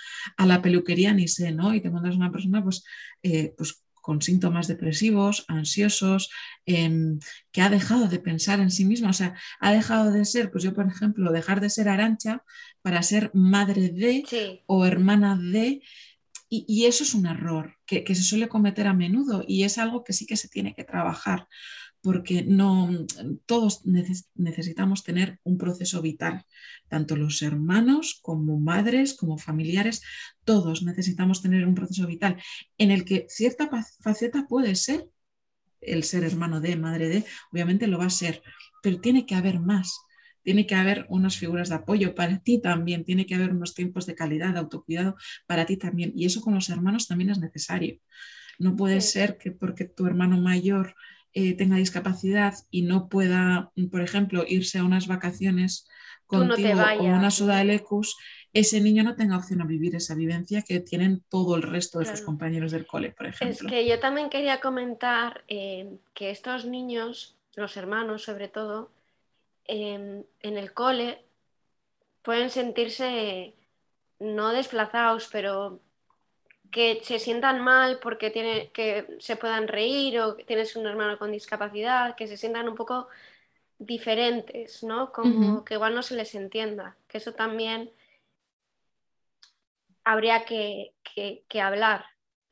peluquería 0.62 1.12
ni 1.12 1.28
sé, 1.28 1.52
¿no? 1.52 1.74
Y 1.74 1.80
te 1.80 1.90
mandas 1.90 2.16
una 2.16 2.30
persona 2.30 2.62
pues, 2.62 2.84
eh, 3.22 3.54
pues 3.56 3.82
con 4.08 4.22
síntomas 4.22 4.68
depresivos, 4.68 5.44
ansiosos, 5.48 6.30
em, 6.64 7.18
que 7.52 7.60
ha 7.60 7.68
dejado 7.68 8.08
de 8.08 8.18
pensar 8.18 8.58
en 8.58 8.70
sí 8.70 8.86
misma, 8.86 9.10
o 9.10 9.12
sea, 9.12 9.34
ha 9.60 9.70
dejado 9.70 10.10
de 10.10 10.24
ser, 10.24 10.50
pues 10.50 10.64
yo 10.64 10.72
por 10.72 10.86
ejemplo, 10.86 11.30
dejar 11.30 11.60
de 11.60 11.68
ser 11.68 11.90
arancha 11.90 12.42
para 12.88 13.02
ser 13.02 13.30
madre 13.34 13.90
de 13.90 14.24
o 14.64 14.86
hermana 14.86 15.36
de, 15.36 15.82
y, 16.48 16.86
eso 16.86 17.04
es 17.04 17.12
un 17.12 17.26
error 17.26 17.74
que, 17.84 18.02
que 18.02 18.14
se 18.14 18.22
suele 18.22 18.48
cometer 18.48 18.86
a 18.86 18.94
menudo 18.94 19.44
y 19.46 19.64
es 19.64 19.76
algo 19.76 20.04
que 20.04 20.14
sí 20.14 20.24
que 20.24 20.38
se 20.38 20.48
tiene 20.48 20.74
que 20.74 20.84
trabajar 20.84 21.48
porque 22.00 22.44
no 22.44 22.88
todos 23.44 23.82
necesitamos 23.84 25.04
tener 25.04 25.38
un 25.44 25.58
proceso 25.58 26.00
vital, 26.00 26.46
tanto 26.88 27.14
los 27.14 27.42
hermanos 27.42 28.18
como 28.22 28.58
madres, 28.58 29.12
como 29.12 29.36
familiares, 29.36 30.00
todos 30.44 30.82
necesitamos 30.82 31.42
tener 31.42 31.66
un 31.66 31.74
proceso 31.74 32.06
vital 32.06 32.42
en 32.78 32.90
el 32.90 33.04
que 33.04 33.26
cierta 33.28 33.68
faceta 34.00 34.46
puede 34.48 34.76
ser 34.76 35.10
el 35.82 36.04
ser 36.04 36.24
hermano 36.24 36.62
de, 36.62 36.74
madre 36.76 37.10
de, 37.10 37.26
obviamente 37.52 37.86
lo 37.86 37.98
va 37.98 38.06
a 38.06 38.10
ser, 38.24 38.42
pero 38.82 38.98
tiene 38.98 39.26
que 39.26 39.34
haber 39.34 39.60
más. 39.60 40.07
Tiene 40.48 40.66
que 40.66 40.74
haber 40.74 41.04
unas 41.10 41.36
figuras 41.36 41.68
de 41.68 41.74
apoyo 41.74 42.14
para 42.14 42.38
ti 42.38 42.58
también, 42.58 43.04
tiene 43.04 43.26
que 43.26 43.34
haber 43.34 43.50
unos 43.50 43.74
tiempos 43.74 44.06
de 44.06 44.14
calidad, 44.14 44.54
de 44.54 44.60
autocuidado 44.60 45.14
para 45.46 45.66
ti 45.66 45.76
también. 45.76 46.10
Y 46.16 46.24
eso 46.24 46.40
con 46.40 46.54
los 46.54 46.70
hermanos 46.70 47.06
también 47.06 47.28
es 47.28 47.38
necesario. 47.38 47.98
No 48.58 48.74
puede 48.74 49.02
ser 49.02 49.36
que 49.36 49.50
porque 49.50 49.84
tu 49.84 50.06
hermano 50.06 50.40
mayor 50.40 50.94
eh, 51.34 51.52
tenga 51.52 51.76
discapacidad 51.76 52.54
y 52.70 52.80
no 52.80 53.10
pueda, 53.10 53.72
por 53.92 54.00
ejemplo, 54.00 54.42
irse 54.48 54.78
a 54.78 54.84
unas 54.84 55.06
vacaciones 55.06 55.86
contigo 56.24 56.80
o 56.98 57.02
una 57.02 57.30
soda 57.30 57.58
de 57.58 57.66
lecus, 57.66 58.16
ese 58.54 58.80
niño 58.80 59.04
no 59.04 59.16
tenga 59.16 59.36
opción 59.36 59.60
a 59.60 59.66
vivir 59.66 59.96
esa 59.96 60.14
vivencia 60.14 60.62
que 60.62 60.80
tienen 60.80 61.22
todo 61.28 61.56
el 61.56 61.62
resto 61.62 61.98
de 61.98 62.06
sus 62.06 62.22
compañeros 62.22 62.72
del 62.72 62.86
cole, 62.86 63.10
por 63.10 63.26
ejemplo. 63.26 63.68
Es 63.68 63.70
que 63.70 63.86
yo 63.86 64.00
también 64.00 64.30
quería 64.30 64.60
comentar 64.60 65.44
eh, 65.46 65.98
que 66.14 66.30
estos 66.30 66.64
niños, 66.64 67.36
los 67.54 67.76
hermanos 67.76 68.22
sobre 68.22 68.48
todo, 68.48 68.90
en 69.68 70.26
el 70.42 70.72
cole 70.72 71.24
pueden 72.22 72.50
sentirse 72.50 73.54
no 74.18 74.50
desplazados, 74.50 75.28
pero 75.30 75.80
que 76.70 77.00
se 77.02 77.18
sientan 77.18 77.60
mal 77.62 77.98
porque 78.00 78.30
tiene, 78.30 78.70
que 78.72 79.16
se 79.20 79.36
puedan 79.36 79.68
reír 79.68 80.20
o 80.20 80.36
que 80.36 80.44
tienes 80.44 80.76
un 80.76 80.86
hermano 80.86 81.18
con 81.18 81.32
discapacidad, 81.32 82.14
que 82.14 82.26
se 82.26 82.36
sientan 82.36 82.68
un 82.68 82.74
poco 82.74 83.08
diferentes, 83.78 84.82
¿no? 84.82 85.12
Como 85.12 85.64
que 85.64 85.74
igual 85.74 85.94
no 85.94 86.02
se 86.02 86.16
les 86.16 86.34
entienda, 86.34 86.96
que 87.06 87.18
eso 87.18 87.32
también 87.32 87.90
habría 90.04 90.44
que, 90.44 90.92
hablar, 91.62 92.04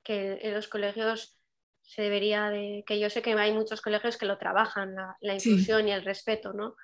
que 0.02 0.38
en 0.42 0.54
los 0.54 0.68
colegios 0.68 1.36
se 1.82 2.02
debería 2.02 2.50
de, 2.50 2.84
que 2.86 2.98
yo 2.98 3.10
sé 3.10 3.22
que 3.22 3.34
hay 3.34 3.52
muchos 3.52 3.80
colegios 3.80 4.16
que 4.16 4.26
lo 4.26 4.38
trabajan, 4.38 4.94
la, 4.94 5.34
inclusión 5.34 5.88
y 5.88 5.92
el 5.92 6.04
respeto, 6.04 6.52
¿no? 6.52 6.76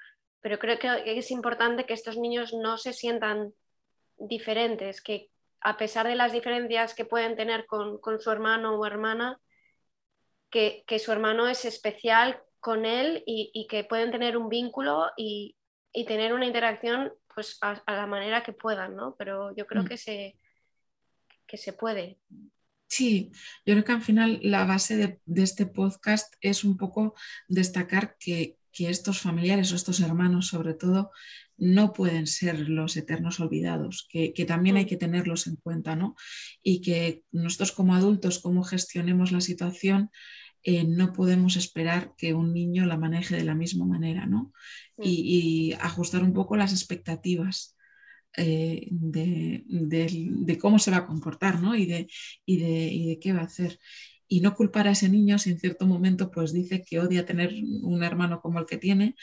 Pero 0.42 0.58
creo 0.58 0.78
que 0.78 1.18
es 1.18 1.30
importante 1.30 1.86
que 1.86 1.94
estos 1.94 2.18
niños 2.18 2.52
no 2.52 2.76
se 2.76 2.92
sientan 2.92 3.54
diferentes, 4.18 5.00
que, 5.00 5.30
a 5.60 5.76
pesar 5.76 6.06
de 6.06 6.16
las 6.16 6.32
diferencias 6.32 6.94
que 6.94 7.04
pueden 7.04 7.36
tener 7.36 7.66
con, 7.66 8.00
su 8.20 8.30
hermano 8.30 8.78
o 8.78 8.86
hermana, 8.86 9.40
que, 10.50 10.84
su 10.98 11.12
hermano 11.12 11.48
es 11.48 11.64
especial 11.64 12.40
con 12.60 12.84
él 12.84 13.22
y, 13.26 13.66
que 13.70 13.84
pueden 13.84 14.10
tener 14.10 14.36
un 14.36 14.48
vínculo 14.48 15.10
y, 15.16 15.56
tener 16.06 16.34
una 16.34 16.46
interacción 16.46 17.12
pues, 17.34 17.58
a, 17.60 17.80
la 17.86 18.06
manera 18.06 18.42
que 18.42 18.52
puedan, 18.52 18.96
¿no? 18.96 19.14
Pero 19.16 19.54
yo 19.54 19.66
creo 19.66 19.82
mm. 19.82 19.86
que, 19.86 19.96
se, 19.96 20.38
que 21.46 21.56
se 21.56 21.72
puede. 21.72 22.18
Sí, 22.88 23.32
yo 23.64 23.74
creo 23.74 23.84
que 23.84 23.92
al 23.92 24.02
final 24.02 24.40
la 24.42 24.64
base 24.64 24.96
de, 24.96 25.20
de 25.24 25.42
este 25.42 25.66
podcast 25.66 26.34
es 26.40 26.64
un 26.64 26.76
poco 26.76 27.14
destacar 27.48 28.16
que, 28.18 28.58
que 28.72 28.88
estos 28.90 29.20
familiares 29.20 29.72
o 29.72 29.76
estos 29.76 30.00
hermanos 30.00 30.48
sobre 30.48 30.74
todo 30.74 31.10
no 31.58 31.92
pueden 31.92 32.26
ser 32.26 32.68
los 32.68 32.96
eternos 32.96 33.38
olvidados, 33.38 34.08
que, 34.10 34.32
también 34.46 34.76
hay 34.76 34.84
mm. 34.84 34.88
que 34.88 34.96
tenerlos 34.96 35.46
en 35.46 35.56
cuenta, 35.56 35.94
¿no? 35.94 36.16
Y 36.62 36.80
que 36.80 37.22
nosotros 37.30 37.72
como 37.72 37.94
adultos, 37.94 38.40
cómo 38.40 38.64
gestionemos 38.64 39.30
la 39.30 39.40
situación, 39.40 40.10
eh, 40.64 40.84
no 40.84 41.12
podemos 41.12 41.56
esperar 41.56 42.14
que 42.16 42.34
un 42.34 42.52
niño 42.52 42.86
la 42.86 42.96
maneje 42.96 43.36
de 43.36 43.44
la 43.44 43.54
misma 43.54 43.84
manera, 43.84 44.26
¿no? 44.26 44.52
Mm. 44.96 45.02
Y, 45.04 45.72
ajustar 45.80 46.22
un 46.24 46.32
poco 46.32 46.56
las 46.56 46.72
expectativas. 46.72 47.76
Eh, 48.34 48.88
de, 48.90 50.58
cómo 50.58 50.78
se 50.78 50.90
va 50.90 50.96
a 50.96 51.06
comportar 51.06 51.60
¿no? 51.60 51.76
y, 51.76 51.84
de, 51.84 52.08
y, 52.46 52.64
y 52.64 53.06
de 53.08 53.18
qué 53.20 53.34
va 53.34 53.40
a 53.40 53.44
hacer 53.44 53.78
y 54.32 54.40
no 54.40 54.54
culpar 54.54 54.88
a 54.88 54.92
ese 54.92 55.10
niño 55.10 55.38
si 55.38 55.50
en 55.50 55.58
cierto 55.58 55.86
momento 55.86 56.30
pues 56.30 56.54
dice 56.54 56.82
que 56.82 56.98
odia 56.98 57.26
tener 57.26 57.52
un 57.82 58.02
hermano 58.02 58.40
como 58.40 58.58
el 58.58 58.64
que 58.64 58.78
tiene 58.78 59.14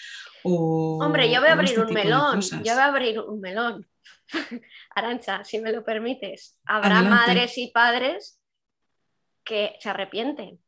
o 0.43 0.99
hombre 1.03 1.31
yo 1.31 1.39
voy 1.39 1.49
a 1.49 1.53
abrir 1.53 1.71
este 1.71 1.81
un 1.81 1.93
melón 1.93 2.41
yo 2.41 2.73
voy 2.73 2.81
a 2.81 2.85
abrir 2.85 3.19
un 3.19 3.41
melón. 3.41 3.87
Arancha 4.95 5.43
si 5.43 5.59
me 5.59 5.71
lo 5.71 5.83
permites 5.83 6.59
habrá 6.63 7.01
madres 7.01 7.57
y 7.57 7.71
padres 7.71 8.39
que 9.43 9.73
se 9.79 9.89
arrepienten 9.89 10.59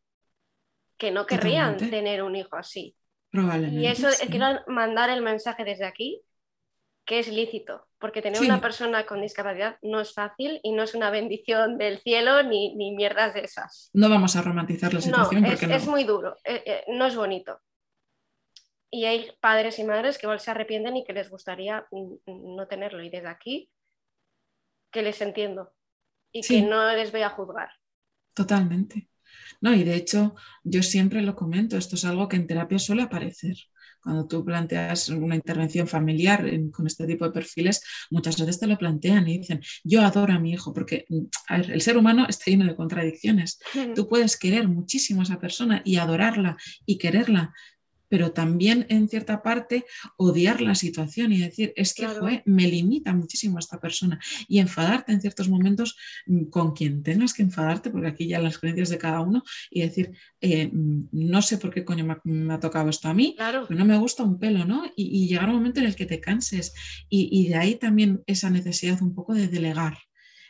que 0.98 1.12
no 1.12 1.28
querrían 1.28 1.78
tener 1.78 2.22
un 2.22 2.36
hijo 2.36 2.56
así. 2.56 2.96
Probablemente, 3.32 3.82
y 3.82 3.88
eso 3.88 4.08
quiero 4.30 4.62
mandar 4.68 5.10
el 5.10 5.22
mensaje 5.22 5.64
desde 5.64 5.86
aquí 5.86 6.22
que 7.06 7.20
es 7.20 7.28
lícito, 7.28 7.88
porque 8.00 8.22
tener 8.22 8.42
una 8.42 8.62
persona 8.62 9.06
con 9.06 9.22
discapacidad 9.22 9.78
no 9.82 10.00
es 10.00 10.14
fácil 10.14 10.60
y 10.64 10.72
no 10.72 10.84
es 10.84 10.94
una 10.94 11.10
bendición 11.10 11.78
del 11.78 12.00
cielo 12.00 12.44
ni, 12.44 12.76
ni 12.76 12.96
mierdas 12.96 13.34
de 13.34 13.42
esas. 13.42 13.90
No 13.94 14.10
vamos 14.10 14.36
a 14.36 14.42
romantizar 14.42 14.94
la 14.94 15.02
situación. 15.02 15.46
es, 15.46 15.64
es 15.64 15.88
muy 15.88 16.04
duro, 16.04 16.38
eh, 16.44 16.64
eh, 16.66 16.84
no 16.88 17.06
es 17.06 17.16
bonito. 17.16 17.60
Y 18.94 19.06
hay 19.06 19.32
padres 19.40 19.80
y 19.80 19.84
madres 19.84 20.18
que 20.18 20.26
igual 20.26 20.42
se 20.42 20.52
arrepienten 20.52 20.98
y 20.98 21.06
que 21.06 21.14
les 21.14 21.30
gustaría 21.30 21.88
no 21.92 22.68
tenerlo. 22.68 23.02
Y 23.02 23.10
desde 23.10 23.30
aquí, 23.30 23.72
que 24.92 25.02
les 25.02 25.22
entiendo 25.22 25.74
y 26.32 26.42
que 26.42 26.62
no 26.62 26.92
les 26.94 27.12
voy 27.12 27.22
a 27.22 27.30
juzgar. 27.30 27.70
Totalmente. 28.34 29.10
No, 29.62 29.74
y 29.74 29.84
de 29.84 29.96
hecho, 29.96 30.36
yo 30.64 30.84
siempre 30.84 31.22
lo 31.22 31.36
comento, 31.36 31.78
esto 31.78 31.96
es 31.96 32.04
algo 32.04 32.28
que 32.28 32.36
en 32.36 32.48
terapia 32.48 32.80
suele 32.80 33.04
aparecer 33.04 33.56
cuando 34.02 34.28
tú 34.28 34.44
planteas 34.44 35.10
una 35.10 35.36
intervención 35.36 35.88
familiar 35.88 36.50
con 36.72 36.88
este 36.88 37.06
tipo 37.06 37.26
de 37.26 37.32
perfiles, 37.32 37.84
muchas 38.10 38.40
veces 38.40 38.60
te 38.60 38.68
lo 38.68 38.78
plantean 38.78 39.28
y 39.28 39.40
dicen, 39.40 39.62
yo 39.84 40.02
adoro 40.02 40.34
a 40.34 40.40
mi 40.40 40.52
hijo, 40.52 40.74
porque 40.74 41.06
el 41.50 41.82
ser 41.82 41.98
humano 41.98 42.26
está 42.28 42.46
lleno 42.52 42.66
de 42.66 42.76
contradicciones. 42.76 43.60
Tú 43.96 44.08
puedes 44.08 44.38
querer 44.38 44.68
muchísimo 44.68 45.22
a 45.22 45.24
esa 45.24 45.40
persona 45.40 45.82
y 45.86 45.98
adorarla 45.98 46.58
y 46.86 46.98
quererla, 46.98 47.54
pero 48.12 48.34
también 48.34 48.86
en 48.90 49.08
cierta 49.08 49.42
parte 49.42 49.86
odiar 50.18 50.60
la 50.60 50.76
situación 50.76 51.32
y 51.32 51.40
decir, 51.40 51.72
es 51.78 51.94
que 51.94 52.06
me 52.44 52.68
limita 52.68 53.14
muchísimo 53.14 53.58
esta 53.58 53.80
persona 53.80 54.20
y 54.50 54.60
enfadarte 54.60 55.14
en 55.14 55.22
ciertos 55.22 55.48
momentos 55.48 55.96
mm, 56.26 56.48
con 56.50 56.74
quien 56.74 57.04
tengas 57.04 57.34
que 57.34 57.42
enfadarte, 57.42 57.90
porque 57.90 58.10
aquí 58.10 58.28
ya 58.28 58.40
las 58.40 58.58
creencias 58.58 58.90
de 58.90 58.98
cada 58.98 59.22
uno, 59.22 59.44
y 59.70 59.84
decir, 59.84 60.12
eh, 60.42 60.68
mm, 60.68 61.08
no 61.14 61.42
sé 61.42 61.58
por 61.58 61.74
qué 61.74 61.86
coño 61.86 62.06
me, 62.26 62.54
ha 62.54 62.60
tocado 62.60 62.90
esto 62.90 63.08
a 63.08 63.14
mí, 63.14 63.34
pero 63.38 63.66
no 63.70 63.86
me 63.86 63.98
gusta 63.98 64.24
un 64.24 64.38
pelo, 64.38 64.66
¿no? 64.66 64.84
Y, 64.98 65.30
llegar 65.30 65.46
a 65.46 65.52
un 65.52 65.60
momento 65.60 65.80
en 65.80 65.86
el 65.86 65.96
que 65.96 66.06
te 66.06 66.20
canses. 66.20 66.74
Y, 67.08 67.30
y, 67.32 67.48
de 67.48 67.56
ahí 67.56 67.76
también 67.76 68.24
esa 68.28 68.50
necesidad 68.50 69.02
un 69.02 69.16
poco 69.16 69.34
de 69.34 69.48
delegar 69.48 69.98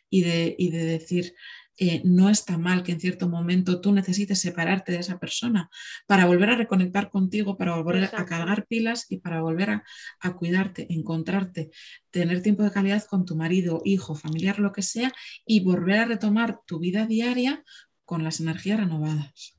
y 0.09 0.21
de, 0.21 0.55
y 0.57 0.71
de 0.71 0.83
decir, 0.83 1.35
eh, 1.83 2.03
no 2.05 2.29
está 2.29 2.59
mal 2.59 2.83
que 2.83 2.91
en 2.91 2.99
cierto 2.99 3.27
momento 3.27 3.81
tú 3.81 3.91
necesites 3.91 4.39
separarte 4.39 4.91
de 4.91 4.99
esa 4.99 5.17
persona 5.17 5.67
para 6.05 6.27
volver 6.27 6.51
a 6.51 6.55
reconectar 6.55 7.09
contigo, 7.09 7.57
para 7.57 7.75
volver 7.75 8.03
a 8.13 8.23
cargar 8.23 8.67
pilas 8.67 9.07
y 9.09 9.17
para 9.17 9.41
volver 9.41 9.71
a, 9.71 9.83
a, 10.19 10.35
cuidarte, 10.35 10.85
encontrarte, 10.93 11.71
tener 12.11 12.43
tiempo 12.43 12.61
de 12.61 12.69
calidad 12.69 13.03
con 13.05 13.25
tu 13.25 13.35
marido, 13.35 13.81
hijo, 13.83 14.13
familiar, 14.13 14.59
lo 14.59 14.71
que 14.71 14.83
sea, 14.83 15.11
y 15.43 15.63
volver 15.63 16.01
a 16.01 16.05
retomar 16.05 16.59
tu 16.67 16.77
vida 16.77 17.07
diaria 17.07 17.63
con 18.05 18.23
las 18.23 18.39
energías 18.39 18.79
renovadas. 18.79 19.57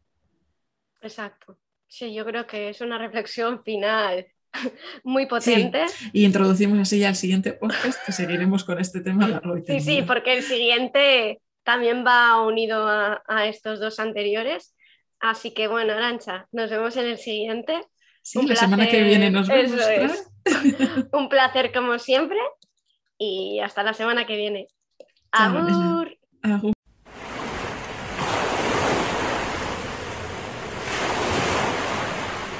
Exacto. 1.00 1.58
Sí, 1.88 2.14
yo 2.14 2.24
creo 2.24 2.46
que 2.46 2.68
es 2.68 2.80
una 2.82 2.98
reflexión 2.98 3.64
final 3.64 4.28
muy 5.02 5.26
potente. 5.26 5.86
Y 6.12 6.24
introducimos 6.24 6.78
así 6.78 7.00
ya 7.00 7.08
el 7.08 7.16
siguiente 7.16 7.52
podcast 7.52 7.98
que 8.06 8.12
seguiremos 8.12 8.62
con 8.62 8.78
este 8.78 9.00
tema 9.00 9.26
largo 9.26 9.56
Sí, 9.66 9.80
sí, 9.80 10.02
porque 10.02 10.34
el 10.36 10.44
siguiente 10.44 11.40
también 11.64 12.04
va 12.04 12.40
unido 12.42 12.86
a, 12.86 13.46
estos 13.46 13.80
dos 13.80 13.98
anteriores. 13.98 14.74
Así 15.20 15.54
que 15.54 15.68
bueno, 15.68 15.92
Arancha, 15.92 16.46
nos 16.52 16.70
vemos 16.70 16.96
en 16.96 17.06
el 17.06 17.18
siguiente. 17.18 17.80
Sí, 18.22 18.46
la 18.46 18.56
semana 18.56 18.88
que 18.88 19.02
viene 19.02 19.30
nos 19.30 19.48
vemos. 19.48 20.28
Un 21.12 21.28
placer 21.28 21.72
como 21.72 21.98
siempre 21.98 22.38
y 23.18 23.60
hasta 23.60 23.82
la 23.82 23.94
semana 23.94 24.26
que 24.26 24.36
viene. 24.36 24.68
Agur. 25.30 26.18